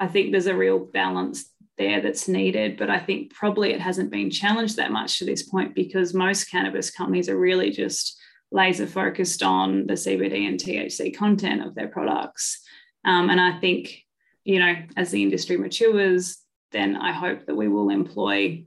[0.00, 1.44] I think there's a real balance
[1.78, 5.42] there that's needed, but I think probably it hasn't been challenged that much to this
[5.42, 8.18] point because most cannabis companies are really just
[8.50, 12.60] laser focused on the CBD and THC content of their products.
[13.04, 14.04] Um, and I think,
[14.44, 16.38] you know, as the industry matures,
[16.72, 18.64] then I hope that we will employ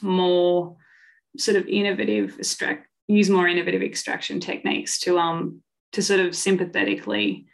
[0.00, 0.76] more
[1.36, 5.60] sort of innovative extract use more innovative extraction techniques to um
[5.92, 7.46] to sort of sympathetically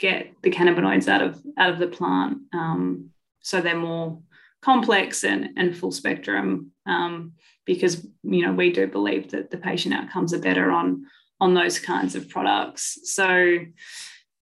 [0.00, 2.38] get the cannabinoids out of out of the plant.
[2.52, 4.20] Um, so they're more
[4.62, 7.32] complex and, and full spectrum um,
[7.64, 11.06] because you know we do believe that the patient outcomes are better on
[11.40, 12.98] on those kinds of products.
[13.04, 13.58] So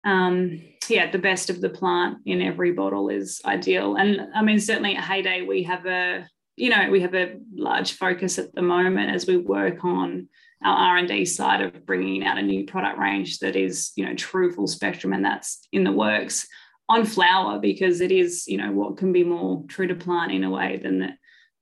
[0.03, 3.95] um, yeah the best of the plant in every bottle is ideal.
[3.95, 7.93] And i mean certainly at heyday we have a you know we have a large
[7.93, 10.27] focus at the moment as we work on
[10.63, 14.51] our r&d side of bringing out a new product range that is you know true
[14.51, 16.47] full spectrum and that's in the works
[16.89, 20.43] on flower because it is you know what can be more true to plant in
[20.43, 21.09] a way than the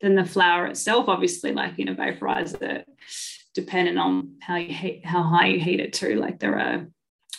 [0.01, 2.83] than the flower itself obviously like in a vaporizer
[3.55, 6.87] depending on how you heat, how high you heat it to like there are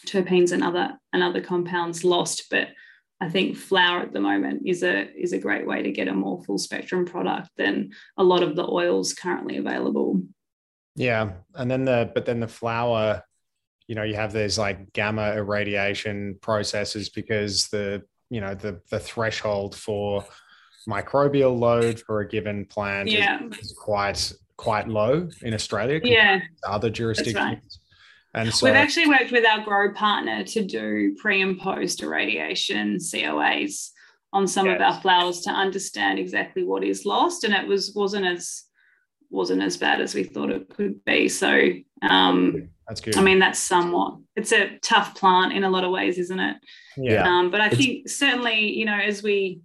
[0.06, 2.68] terpenes and other and other compounds lost but
[3.20, 6.14] I think flower at the moment is a is a great way to get a
[6.14, 10.22] more full spectrum product than a lot of the oils currently available.
[10.96, 13.22] Yeah, and then the but then the flower,
[13.86, 18.98] you know, you have these like gamma irradiation processes because the you know the the
[18.98, 20.24] threshold for
[20.88, 23.40] microbial load for a given plant yeah.
[23.52, 26.00] is, is quite quite low in Australia.
[26.02, 27.80] Yeah, other jurisdictions.
[28.34, 32.98] And so we've actually worked with our grow partner to do pre and post irradiation
[32.98, 33.90] COAs
[34.32, 34.76] on some yes.
[34.76, 37.42] of our flowers to understand exactly what is lost.
[37.42, 38.64] And it was wasn't as
[39.30, 41.28] wasn't as bad as we thought it could be.
[41.28, 41.70] So
[42.02, 43.16] um that's good.
[43.16, 46.56] I mean, that's somewhat it's a tough plant in a lot of ways, isn't it?
[46.96, 47.22] Yeah.
[47.26, 49.60] Um, but I it's, think certainly, you know, as we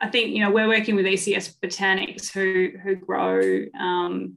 [0.00, 4.34] I think, you know, we're working with ECS Botanics who who grow um,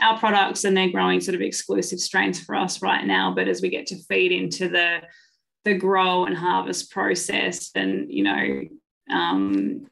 [0.00, 3.34] our products and they're growing sort of exclusive strains for us right now.
[3.34, 5.00] But as we get to feed into the
[5.64, 8.62] the grow and harvest process and you know
[9.10, 9.86] um,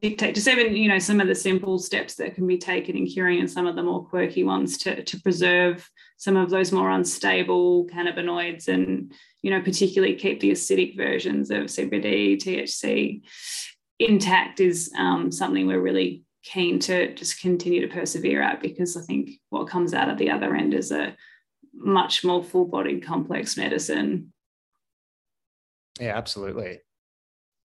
[0.00, 3.06] dictate just even you know some of the simple steps that can be taken in
[3.06, 6.90] curing and some of the more quirky ones to, to preserve some of those more
[6.90, 13.22] unstable cannabinoids and you know particularly keep the acidic versions of cbd thc
[13.98, 19.02] intact is um, something we're really keen to just continue to persevere at because I
[19.02, 21.14] think what comes out at the other end is a
[21.74, 24.32] much more full bodied complex medicine.
[26.00, 26.80] Yeah, absolutely.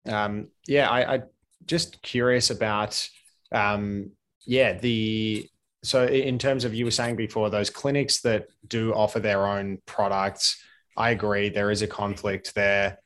[0.06, 1.22] Um, yeah, I, I
[1.66, 3.08] just curious about
[3.52, 4.12] um,
[4.46, 5.50] yeah the
[5.84, 9.78] so in terms of you were saying before those clinics that do offer their own
[9.86, 10.62] products
[10.98, 12.98] i agree there is a conflict there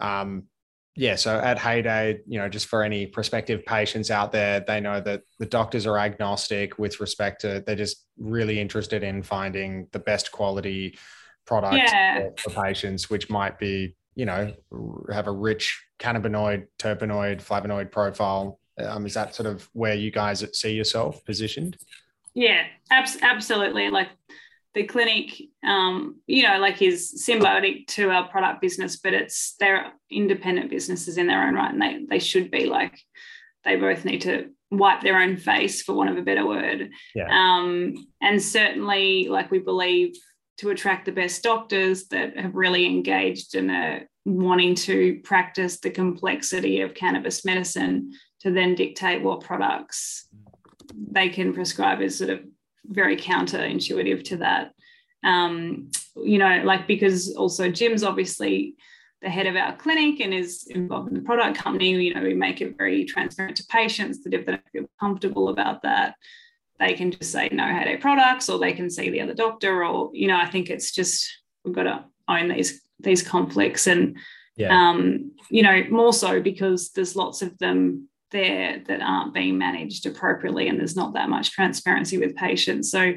[0.00, 0.44] um,
[0.98, 5.00] yeah, so at Heyday, you know, just for any prospective patients out there, they know
[5.00, 10.00] that the doctors are agnostic with respect to they're just really interested in finding the
[10.00, 10.98] best quality
[11.46, 12.30] product yeah.
[12.36, 14.52] for, for patients, which might be, you know,
[15.12, 18.58] have a rich cannabinoid, terpenoid, flavonoid profile.
[18.76, 21.76] Um, is that sort of where you guys see yourself positioned?
[22.34, 23.90] Yeah, abs- absolutely.
[23.90, 24.08] Like
[24.74, 29.92] the clinic, um, you know, like is symbiotic to our product business, but it's they're
[30.10, 32.98] independent businesses in their own right, and they they should be like
[33.64, 36.90] they both need to wipe their own face, for want of a better word.
[37.14, 37.28] Yeah.
[37.30, 40.16] Um, and certainly, like we believe
[40.58, 45.90] to attract the best doctors that have really engaged and are wanting to practice the
[45.90, 50.28] complexity of cannabis medicine to then dictate what products
[50.94, 52.40] they can prescribe is sort of
[52.86, 54.72] very counterintuitive to that.
[55.24, 58.74] Um, you know, like because also Jim's obviously
[59.20, 61.90] the head of our clinic and is involved in the product company.
[61.90, 65.82] You know, we make it very transparent to patients that if they feel comfortable about
[65.82, 66.14] that,
[66.78, 70.10] they can just say no Heyday products or they can see the other doctor or,
[70.12, 71.28] you know, I think it's just
[71.64, 74.16] we've got to own these these conflicts and
[74.56, 74.90] yeah.
[74.90, 80.06] um, you know, more so because there's lots of them there that aren't being managed
[80.06, 83.14] appropriately and there's not that much transparency with patients so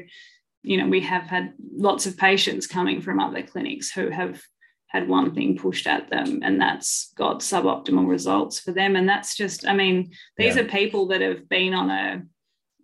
[0.62, 4.40] you know we have had lots of patients coming from other clinics who have
[4.86, 9.36] had one thing pushed at them and that's got suboptimal results for them and that's
[9.36, 10.62] just i mean these yeah.
[10.62, 12.22] are people that have been on a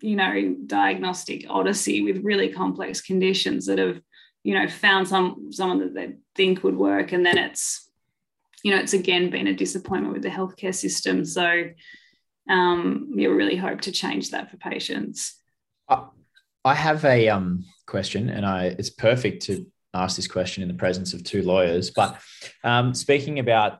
[0.01, 4.01] you know diagnostic odyssey with really complex conditions that have
[4.45, 7.91] you know found some someone that they think would work and then it's
[8.63, 11.65] you know it's again been a disappointment with the healthcare system so
[12.49, 15.35] um, we really hope to change that for patients.
[16.65, 20.75] I have a um, question, and I it's perfect to ask this question in the
[20.75, 21.91] presence of two lawyers.
[21.91, 22.21] But
[22.65, 23.79] um, speaking about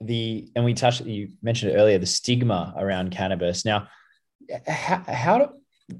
[0.00, 3.64] the, and we touched, you mentioned it earlier, the stigma around cannabis.
[3.64, 3.88] Now,
[4.66, 5.48] how, how do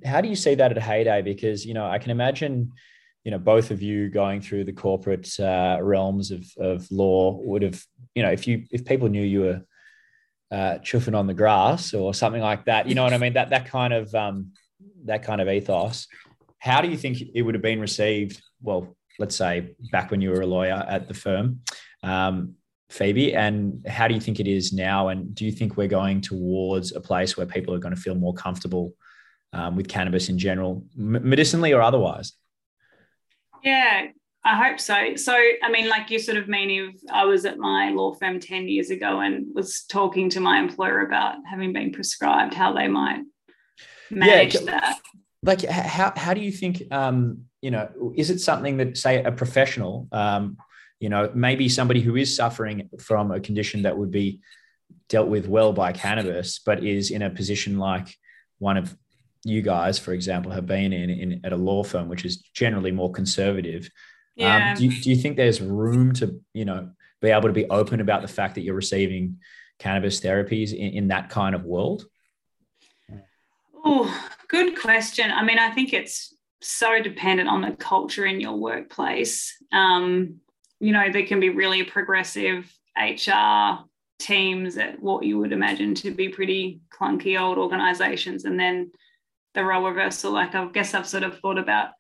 [0.05, 1.23] how do you see that at Heyday?
[1.23, 2.73] Because you know, I can imagine
[3.25, 7.63] you know, both of you going through the corporate uh, realms of, of law would
[7.63, 7.83] have,
[8.15, 9.63] you know, if you if people knew you were
[10.51, 13.35] uh, chuffing on the grass or something like that, you know what I mean?
[13.35, 14.53] That that kind of um,
[15.05, 16.07] that kind of ethos.
[16.59, 18.43] How do you think it would have been received?
[18.63, 21.61] Well, let's say back when you were a lawyer at the firm,
[22.03, 22.55] um,
[22.91, 25.09] Phoebe, and how do you think it is now?
[25.09, 28.16] And do you think we're going towards a place where people are going to feel
[28.16, 28.95] more comfortable
[29.53, 32.32] um, with cannabis in general, medicinally or otherwise?
[33.62, 34.09] Yeah,
[34.45, 35.16] I hope so.
[35.16, 38.41] So, I mean, like you sort of mean if I was at my law firm
[38.41, 42.88] 10 years ago and was talking to my employer about having been prescribed, how they
[42.88, 43.20] might
[44.11, 45.01] manage yeah, that.
[45.43, 49.30] Like, how, how do you think, um, you know, is it something that, say, a
[49.30, 50.57] professional, um,
[51.01, 54.41] you know, maybe somebody who is suffering from a condition that would be
[55.09, 58.15] dealt with well by cannabis, but is in a position like
[58.59, 58.95] one of
[59.43, 62.91] you guys, for example, have been in, in at a law firm, which is generally
[62.91, 63.85] more conservative.
[64.39, 64.71] Um, yeah.
[64.73, 66.91] Um, do, you, do you think there's room to, you know,
[67.23, 69.39] be able to be open about the fact that you're receiving
[69.79, 72.05] cannabis therapies in, in that kind of world?
[73.83, 75.31] Oh, good question.
[75.31, 79.57] I mean, I think it's so dependent on the culture in your workplace.
[79.73, 80.41] Um,
[80.81, 83.85] you know, there can be really progressive HR
[84.18, 88.45] teams at what you would imagine to be pretty clunky old organizations.
[88.45, 88.91] And then
[89.55, 91.91] the role reversal, like I guess I've sort of thought about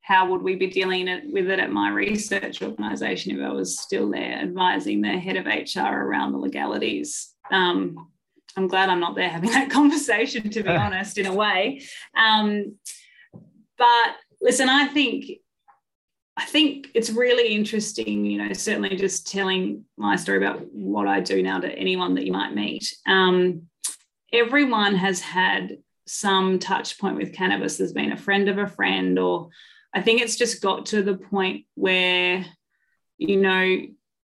[0.00, 4.10] how would we be dealing with it at my research organization if I was still
[4.10, 7.34] there advising the head of HR around the legalities.
[7.50, 8.08] Um,
[8.56, 11.82] I'm glad I'm not there having that conversation, to be honest, in a way.
[12.16, 12.76] Um,
[13.76, 15.26] but listen, I think
[16.40, 21.20] I think it's really interesting, you know, certainly just telling my story about what I
[21.20, 22.96] do now to anyone that you might meet.
[23.06, 23.68] Um,
[24.32, 25.76] everyone has had
[26.06, 27.76] some touch point with cannabis.
[27.76, 29.50] There's been a friend of a friend, or
[29.92, 32.46] I think it's just got to the point where,
[33.18, 33.82] you know,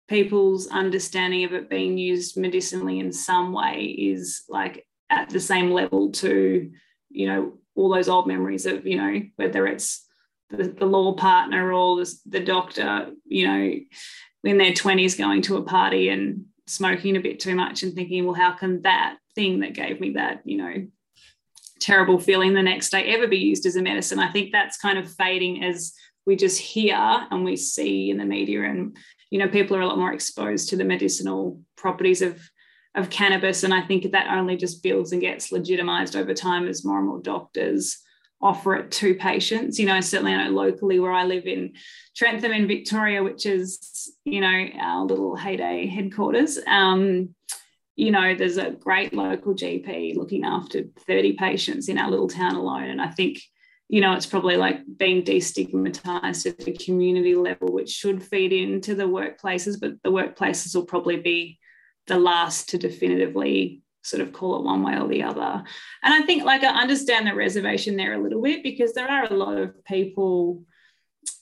[0.07, 5.73] people's understanding of it being used medicinally in some way is like at the same
[5.73, 6.71] level to,
[7.11, 10.06] you know, all those old memories of, you know, whether it's
[10.51, 13.75] the, the law partner or the, the doctor, you know,
[14.45, 18.25] in their 20s going to a party and smoking a bit too much and thinking,
[18.25, 20.87] well, how can that thing that gave me that, you know,
[21.81, 24.19] terrible feeling the next day ever be used as a medicine?
[24.19, 25.93] I think that's kind of fading as
[26.27, 28.97] we just hear and we see in the media and
[29.31, 32.41] you know people are a lot more exposed to the medicinal properties of
[32.95, 36.85] of cannabis and i think that only just builds and gets legitimized over time as
[36.85, 37.99] more and more doctors
[38.41, 39.79] offer it to patients.
[39.79, 41.73] You know, certainly I know locally where I live in
[42.15, 46.59] Trentham in Victoria, which is, you know, our little heyday headquarters.
[46.67, 47.35] Um,
[47.97, 52.55] you know, there's a great local GP looking after 30 patients in our little town
[52.55, 52.85] alone.
[52.85, 53.41] And I think,
[53.89, 58.95] you know, it's probably like being destigmatized at the community level, which should feed into
[58.95, 61.59] the workplaces, but the workplaces will probably be
[62.07, 65.65] the last to definitively sort of call it one way or the other.
[66.03, 69.25] And I think like I understand the reservation there a little bit because there are
[69.25, 70.63] a lot of people,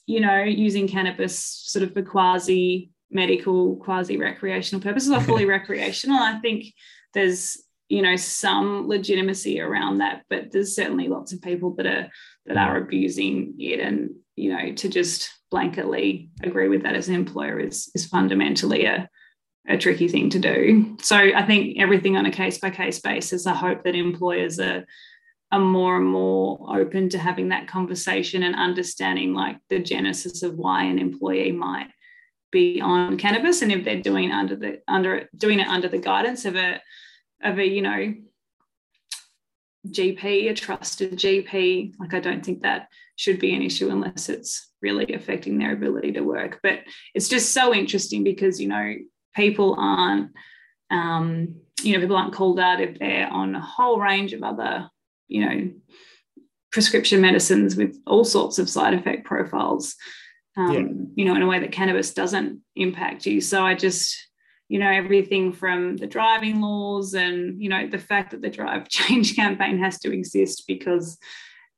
[0.05, 6.17] you know, using cannabis sort of for quasi medical, quasi recreational purposes or fully recreational.
[6.17, 6.65] I think
[7.13, 12.09] there's you know some legitimacy around that, but there's certainly lots of people that are
[12.47, 17.15] that are abusing it and you know to just blanketly agree with that as an
[17.15, 19.07] employer is is fundamentally a
[19.67, 20.97] a tricky thing to do.
[21.01, 24.85] So I think everything on a case by case basis, I hope that employers are
[25.51, 30.55] are more and more open to having that conversation and understanding like the genesis of
[30.55, 31.87] why an employee might
[32.51, 36.45] be on cannabis and if they're doing under the under doing it under the guidance
[36.45, 36.81] of a
[37.43, 38.13] of a you know
[39.87, 42.87] GP, a trusted GP, like I don't think that
[43.17, 46.59] should be an issue unless it's really affecting their ability to work.
[46.63, 46.79] But
[47.13, 48.95] it's just so interesting because you know
[49.35, 50.31] people aren't,
[50.89, 54.89] um, you know, people aren't called out if they're on a whole range of other,
[55.27, 55.71] you know,
[56.71, 59.95] prescription medicines with all sorts of side effect profiles,
[60.57, 60.83] um, yeah.
[61.15, 63.41] you know, in a way that cannabis doesn't impact you.
[63.41, 64.17] So I just,
[64.67, 68.89] you know, everything from the driving laws and, you know, the fact that the drive
[68.89, 71.17] change campaign has to exist because,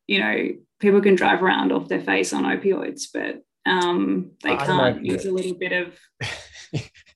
[0.07, 0.49] you know,
[0.79, 5.31] people can drive around off their face on opioids, but um, they can't use a
[5.31, 5.93] little bit of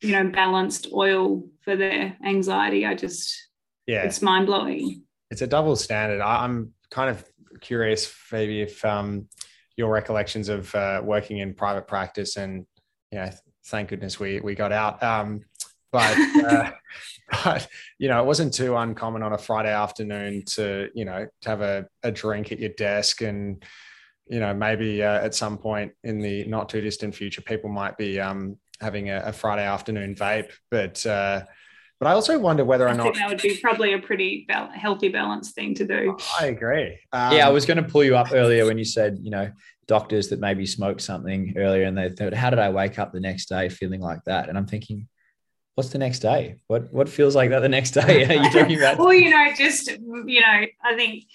[0.02, 2.86] you know balanced oil for their anxiety.
[2.86, 3.50] I just
[3.88, 4.04] yeah.
[4.04, 5.04] it's mind-blowing.
[5.30, 6.22] It's a double standard.
[6.22, 7.24] I'm kind of
[7.62, 9.28] curious maybe if um,
[9.78, 12.66] your recollections of uh, working in private practice and
[13.12, 13.30] you know
[13.68, 15.02] thank goodness we we got out.
[15.04, 15.42] Um,
[15.92, 16.72] but uh,
[17.44, 21.50] but you know it wasn't too uncommon on a friday afternoon to you know to
[21.50, 23.64] have a, a drink at your desk and
[24.32, 27.98] you know, maybe uh, at some point in the not too distant future, people might
[27.98, 30.52] be um, having a, a, Friday afternoon vape.
[30.70, 31.44] But uh,
[32.00, 35.10] but I also wonder whether or I not that would be probably a pretty healthy,
[35.10, 36.18] balanced thing to do.
[36.40, 36.98] I agree.
[37.14, 39.52] Um, yeah, I was going to pull you up earlier when you said, you know,
[39.88, 43.20] doctors that maybe smoked something earlier and they thought, how did I wake up the
[43.20, 44.50] next day feeling like that?
[44.50, 45.08] And I'm thinking,
[45.76, 46.56] what's the next day?
[46.68, 48.26] What what feels like that the next day?
[48.30, 48.98] Are you talking about?
[48.98, 51.26] well, you know, just you know, I think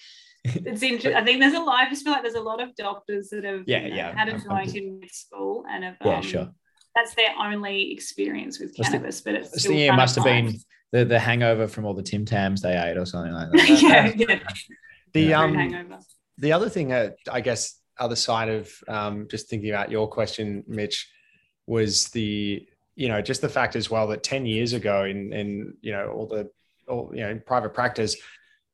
[0.45, 1.15] it's interesting.
[1.15, 1.87] I think there's a lot.
[1.87, 4.39] I just feel like there's a lot of doctors that have yeah, yeah, had a
[4.39, 6.49] joint in school and have yeah, um, sure.
[6.97, 10.59] That's their only experience with cannabis, but it's still it must have been
[10.93, 13.83] the, the hangover from all the Tim Tams they ate or something like that.
[13.83, 14.39] yeah, yeah.
[15.13, 15.43] The yeah.
[15.43, 15.99] um, hangover.
[16.39, 20.65] the other thing, uh, I guess, other side of um, just thinking about your question,
[20.67, 21.11] Mitch,
[21.67, 25.75] was the you know just the fact as well that 10 years ago in in
[25.83, 26.49] you know all the
[26.89, 28.17] all you know in private practice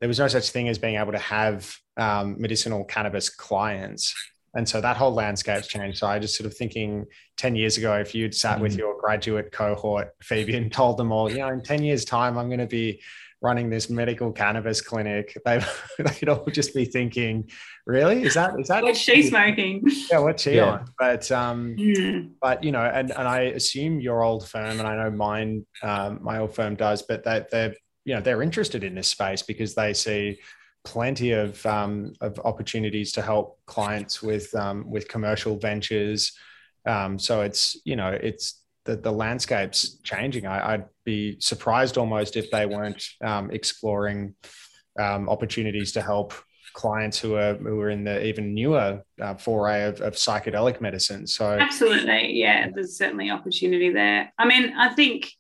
[0.01, 4.15] there was no such thing as being able to have um, medicinal cannabis clients
[4.55, 7.05] and so that whole landscape's changed so i just sort of thinking
[7.37, 8.63] 10 years ago if you'd sat mm-hmm.
[8.63, 12.37] with your graduate cohort phoebe and told them all you know in 10 years time
[12.39, 13.01] i'm going to be
[13.43, 15.61] running this medical cannabis clinic, they
[15.99, 17.51] they'd all just be thinking,
[17.87, 18.23] "Really?
[18.23, 19.83] Is that is that what's she smoking?
[20.11, 20.71] Yeah, what's she yeah.
[20.71, 22.31] on?" But um, mm.
[22.41, 26.21] but you know, and and I assume your old firm, and I know mine, um,
[26.23, 27.75] my old firm does, but that they're
[28.05, 30.39] you know they're interested in this space because they see
[30.85, 36.33] plenty of um, of opportunities to help clients with um, with commercial ventures.
[36.87, 40.47] Um, so it's you know it's the, the landscape's changing.
[40.47, 44.35] I, would be surprised almost if they weren't um, exploring
[44.99, 46.35] um, opportunities to help
[46.75, 51.27] clients who are who are in the even newer uh, foray of, of psychedelic medicine.
[51.27, 54.33] So absolutely, yeah, there's certainly opportunity there.
[54.39, 55.31] I mean, I think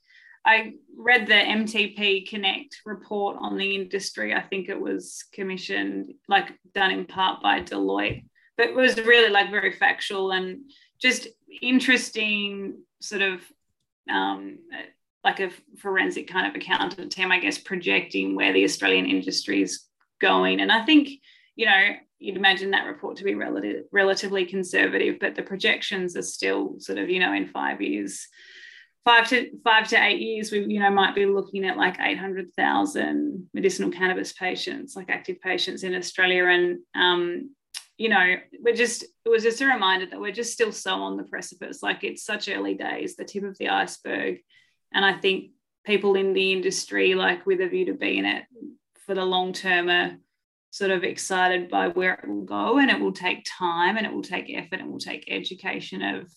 [0.44, 4.34] I read the MTP Connect report on the industry.
[4.34, 8.24] I think it was commissioned, like done in part by Deloitte,
[8.56, 10.70] but it was really like very factual and
[11.00, 11.28] just
[11.60, 13.40] interesting sort of
[14.10, 14.58] um,
[15.24, 19.84] like a forensic kind of accountant team, I guess, projecting where the Australian industry is
[20.20, 20.60] going.
[20.60, 21.08] And I think,
[21.54, 26.22] you know, you'd imagine that report to be relative, relatively conservative, but the projections are
[26.22, 28.26] still sort of, you know, in five years,
[29.04, 33.48] five to five to eight years, we, you know, might be looking at like 800,000
[33.52, 36.46] medicinal cannabis patients, like active patients in Australia.
[36.46, 37.50] And um,
[37.98, 41.16] you know, we're just, it was just a reminder that we're just still so on
[41.16, 41.82] the precipice.
[41.82, 44.38] Like it's such early days, the tip of the iceberg.
[44.92, 45.50] And I think
[45.84, 48.44] people in the industry, like with a view to be in it
[49.06, 50.16] for the long term, are
[50.70, 52.78] sort of excited by where it will go.
[52.78, 56.02] And it will take time and it will take effort and it will take education
[56.02, 56.32] of,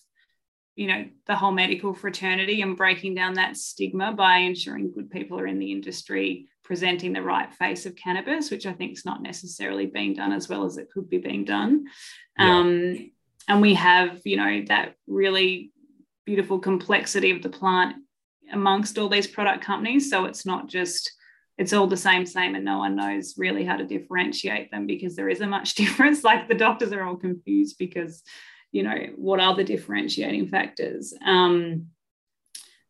[0.76, 5.40] you know, the whole medical fraternity and breaking down that stigma by ensuring good people
[5.40, 9.22] are in the industry presenting the right face of cannabis, which I think is not
[9.22, 11.86] necessarily being done as well as it could be being done.
[12.38, 12.58] Yeah.
[12.58, 13.10] Um,
[13.48, 15.72] and we have, you know, that really
[16.24, 17.96] beautiful complexity of the plant
[18.52, 20.10] amongst all these product companies.
[20.10, 21.12] So it's not just
[21.58, 25.16] it's all the same, same, and no one knows really how to differentiate them because
[25.16, 26.22] there is a much difference.
[26.22, 28.22] Like the doctors are all confused because,
[28.76, 31.14] you know, what are the differentiating factors?
[31.24, 31.86] Um,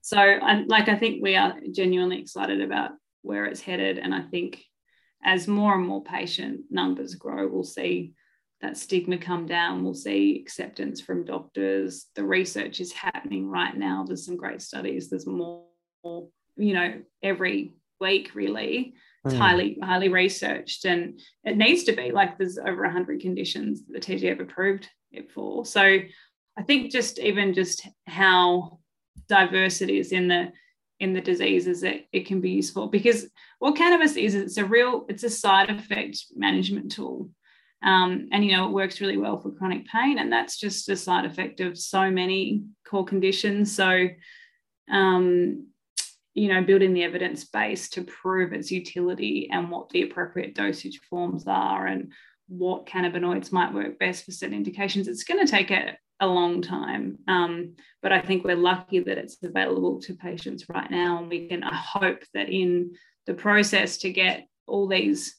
[0.00, 2.90] so, I, like, I think we are genuinely excited about
[3.22, 3.98] where it's headed.
[3.98, 4.64] And I think
[5.24, 8.14] as more and more patient numbers grow, we'll see
[8.62, 9.84] that stigma come down.
[9.84, 12.06] We'll see acceptance from doctors.
[12.16, 14.04] The research is happening right now.
[14.04, 15.08] There's some great studies.
[15.08, 15.66] There's more,
[16.02, 18.94] you know, every week really.
[19.24, 19.38] It's mm.
[19.38, 24.14] highly, highly researched and it needs to be like there's over 100 conditions that the
[24.14, 25.64] TGA have approved it for.
[25.64, 28.78] So I think just even just how
[29.28, 30.52] diverse it is in the
[30.98, 33.26] in the diseases that it can be useful because
[33.58, 37.28] what cannabis is it's a real it's a side effect management tool
[37.82, 40.96] um, and you know it works really well for chronic pain and that's just a
[40.96, 44.08] side effect of so many core conditions so
[44.90, 45.66] um,
[46.32, 50.98] you know building the evidence base to prove its utility and what the appropriate dosage
[51.10, 52.10] forms are and
[52.48, 56.62] what cannabinoids might work best for certain indications it's going to take a, a long
[56.62, 57.18] time.
[57.28, 61.18] Um, but I think we're lucky that it's available to patients right now.
[61.18, 62.92] And we can I hope that in
[63.26, 65.34] the process to get all these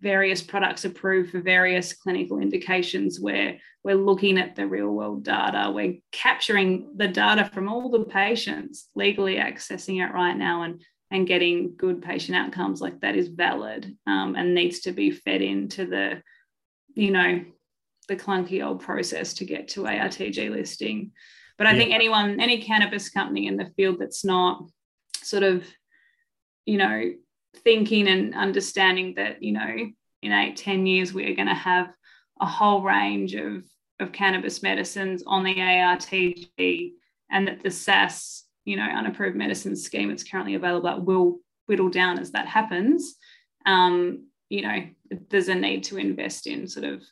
[0.00, 5.70] various products approved for various clinical indications where we're looking at the real world data,
[5.70, 10.82] we're capturing the data from all the patients, legally accessing it right now and
[11.12, 15.42] and getting good patient outcomes like that is valid um, and needs to be fed
[15.42, 16.22] into the
[16.94, 17.44] you know
[18.10, 21.12] the clunky old process to get to ARTG listing.
[21.56, 21.78] But I yeah.
[21.78, 24.64] think anyone, any cannabis company in the field that's not
[25.22, 25.64] sort of,
[26.66, 27.12] you know,
[27.62, 29.76] thinking and understanding that, you know,
[30.22, 31.92] in eight, ten years, we're going to have
[32.40, 33.64] a whole range of,
[34.00, 36.92] of cannabis medicines on the ARTG
[37.30, 42.18] and that the SAS, you know, unapproved medicine scheme that's currently available will whittle down
[42.18, 43.14] as that happens.
[43.66, 44.86] Um, you know,
[45.30, 47.02] there's a need to invest in sort of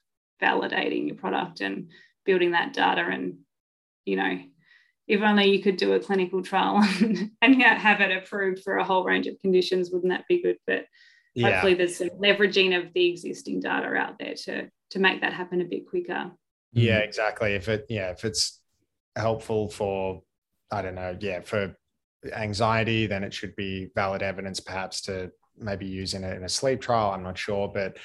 [0.42, 1.90] validating your product and
[2.24, 3.38] building that data and,
[4.05, 4.38] you know,
[5.09, 6.76] if only you could do a clinical trial
[7.42, 10.59] and have it approved for a whole range of conditions, wouldn't that be good?
[10.66, 10.84] But
[11.34, 11.51] yeah.
[11.51, 15.61] hopefully there's some leveraging of the existing data out there to to make that happen
[15.61, 16.30] a bit quicker.
[16.72, 17.55] Yeah, exactly.
[17.55, 18.61] If it yeah, if it's
[19.16, 20.22] helpful for
[20.70, 21.74] I don't know, yeah, for
[22.32, 25.30] anxiety, then it should be valid evidence perhaps to
[25.61, 27.11] maybe use in a, in a sleep trial.
[27.11, 27.96] I'm not sure, but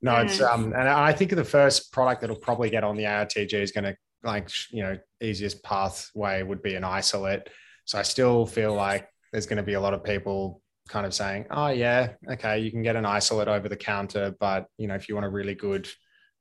[0.00, 3.52] no, it's um, and I think the first product that'll probably get on the ARTG
[3.52, 7.48] is going to like you know easiest pathway would be an isolate.
[7.84, 11.12] So I still feel like there's going to be a lot of people kind of
[11.12, 14.94] saying, oh yeah, okay, you can get an isolate over the counter, but you know
[14.94, 15.88] if you want a really good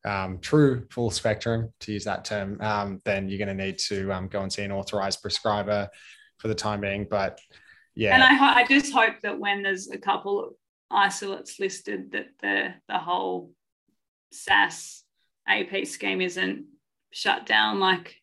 [0.05, 4.11] um, true full spectrum, to use that term, um, then you're going to need to
[4.11, 5.89] um, go and see an authorized prescriber
[6.37, 7.07] for the time being.
[7.09, 7.39] But
[7.97, 10.53] yeah, and I, I just hope that when there's a couple of
[10.91, 13.51] isolates listed, that the the whole
[14.31, 15.03] SAS
[15.47, 16.65] AP scheme isn't
[17.11, 18.15] shut down like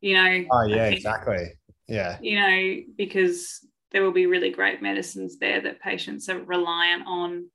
[0.00, 0.44] you know.
[0.50, 1.52] Oh yeah think, exactly.
[1.86, 2.18] Yeah.
[2.20, 7.50] you know because there will be really great medicines there that patients are reliant on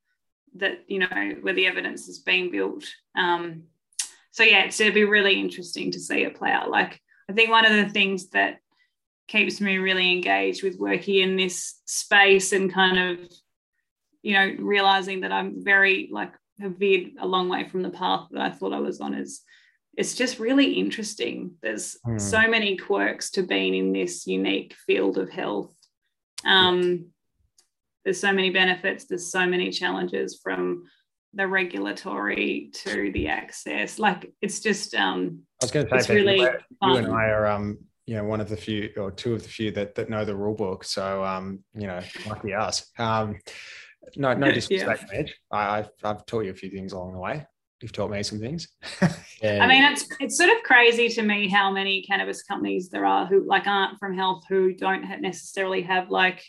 [0.55, 2.85] that you know where the evidence is being built.
[3.15, 3.63] Um
[4.31, 6.69] so yeah it's it'll be really interesting to see it play out.
[6.69, 8.59] Like i think one of the things that
[9.29, 13.31] keeps me really engaged with working in this space and kind of
[14.21, 18.27] you know realizing that i'm very like have veered a long way from the path
[18.31, 19.41] that i thought i was on is
[19.99, 21.55] it's just really interesting.
[21.61, 22.21] There's mm.
[22.21, 25.75] so many quirks to being in this unique field of health.
[26.45, 27.07] Um,
[28.05, 30.85] there's so many benefits, there's so many challenges from
[31.33, 33.99] the regulatory to the access.
[33.99, 36.49] Like it's just um I was gonna say really you,
[36.81, 37.79] you and I are um
[38.09, 40.35] you know one of the few or two of the few that that know the
[40.35, 40.83] rule book.
[40.83, 42.91] So um, you know, lucky us.
[42.97, 43.37] Um
[44.15, 45.19] no, no disrespect, yeah.
[45.19, 45.35] Mitch.
[45.51, 47.45] I, I've, I've taught you a few things along the way
[47.81, 48.67] you've taught me some things.
[49.41, 49.63] yeah.
[49.63, 53.25] I mean, it's it's sort of crazy to me how many cannabis companies there are
[53.25, 56.43] who like aren't from health who don't necessarily have like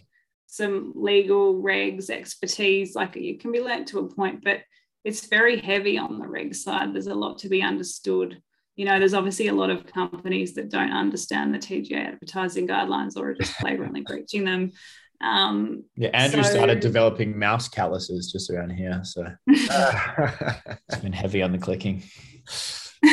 [0.47, 2.95] some legal regs expertise.
[2.95, 4.61] Like you can be led to a point, but
[5.05, 6.93] it's very heavy on the reg side.
[6.93, 8.43] There's a lot to be understood.
[8.81, 13.15] You know, there's obviously a lot of companies that don't understand the TGA advertising guidelines
[13.15, 14.73] or are just flagrantly breaching them.
[15.21, 21.43] Um, yeah, Andrew so, started developing mouse calluses just around here, so it's been heavy
[21.43, 22.05] on the clicking.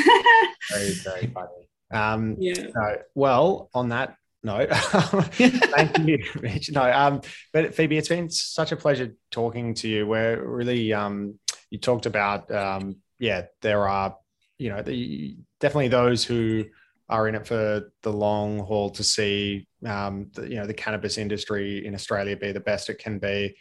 [0.72, 1.68] very, very funny.
[1.92, 2.68] Um, yeah.
[2.74, 6.72] No, well, on that note, thank you, Mitch.
[6.72, 7.20] No, um,
[7.52, 10.08] but Phoebe, it's been such a pleasure talking to you.
[10.08, 11.38] We're really, um,
[11.70, 14.16] you talked about, um, yeah, there are,
[14.58, 16.66] you know, the, definitely those who
[17.10, 21.18] are in it for the long haul to see um, the, you know the cannabis
[21.18, 23.56] industry in Australia be the best it can be.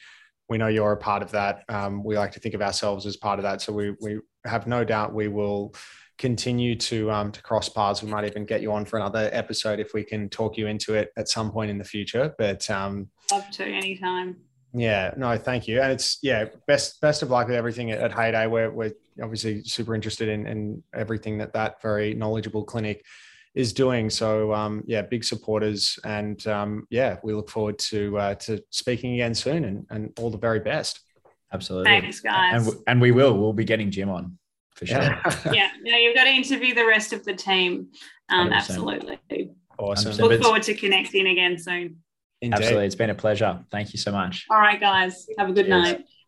[0.48, 1.64] We know you're a part of that.
[1.68, 4.66] Um, we like to think of ourselves as part of that, so we we have
[4.66, 5.74] no doubt we will
[6.18, 8.02] continue to um, to cross paths.
[8.02, 10.94] We might even get you on for another episode if we can talk you into
[10.94, 12.34] it at some point in the future.
[12.38, 14.36] But um, love to anytime.
[14.72, 15.80] Yeah, no, thank you.
[15.80, 18.46] And it's yeah, best best of luck with everything at, at Heyday.
[18.46, 18.92] We're we're
[19.22, 23.04] obviously super interested in, in everything that that very knowledgeable clinic
[23.54, 24.10] is doing.
[24.10, 29.14] So um, yeah, big supporters, and um, yeah, we look forward to uh, to speaking
[29.14, 31.00] again soon, and, and all the very best.
[31.52, 32.00] Absolutely.
[32.00, 32.66] Thanks, guys.
[32.66, 33.36] And, and we will.
[33.36, 34.38] We'll be getting Jim on
[34.74, 34.98] for sure.
[35.52, 35.96] yeah, yeah.
[35.96, 37.88] You've got to interview the rest of the team.
[38.28, 39.18] Um, absolutely.
[39.78, 40.16] Awesome.
[40.16, 42.02] Look forward to connecting again soon.
[42.42, 42.56] Indeed.
[42.56, 42.86] Absolutely.
[42.86, 43.64] It's been a pleasure.
[43.70, 44.46] Thank you so much.
[44.50, 45.26] All right, guys.
[45.38, 45.82] Have a good Cheers.
[45.82, 46.04] night.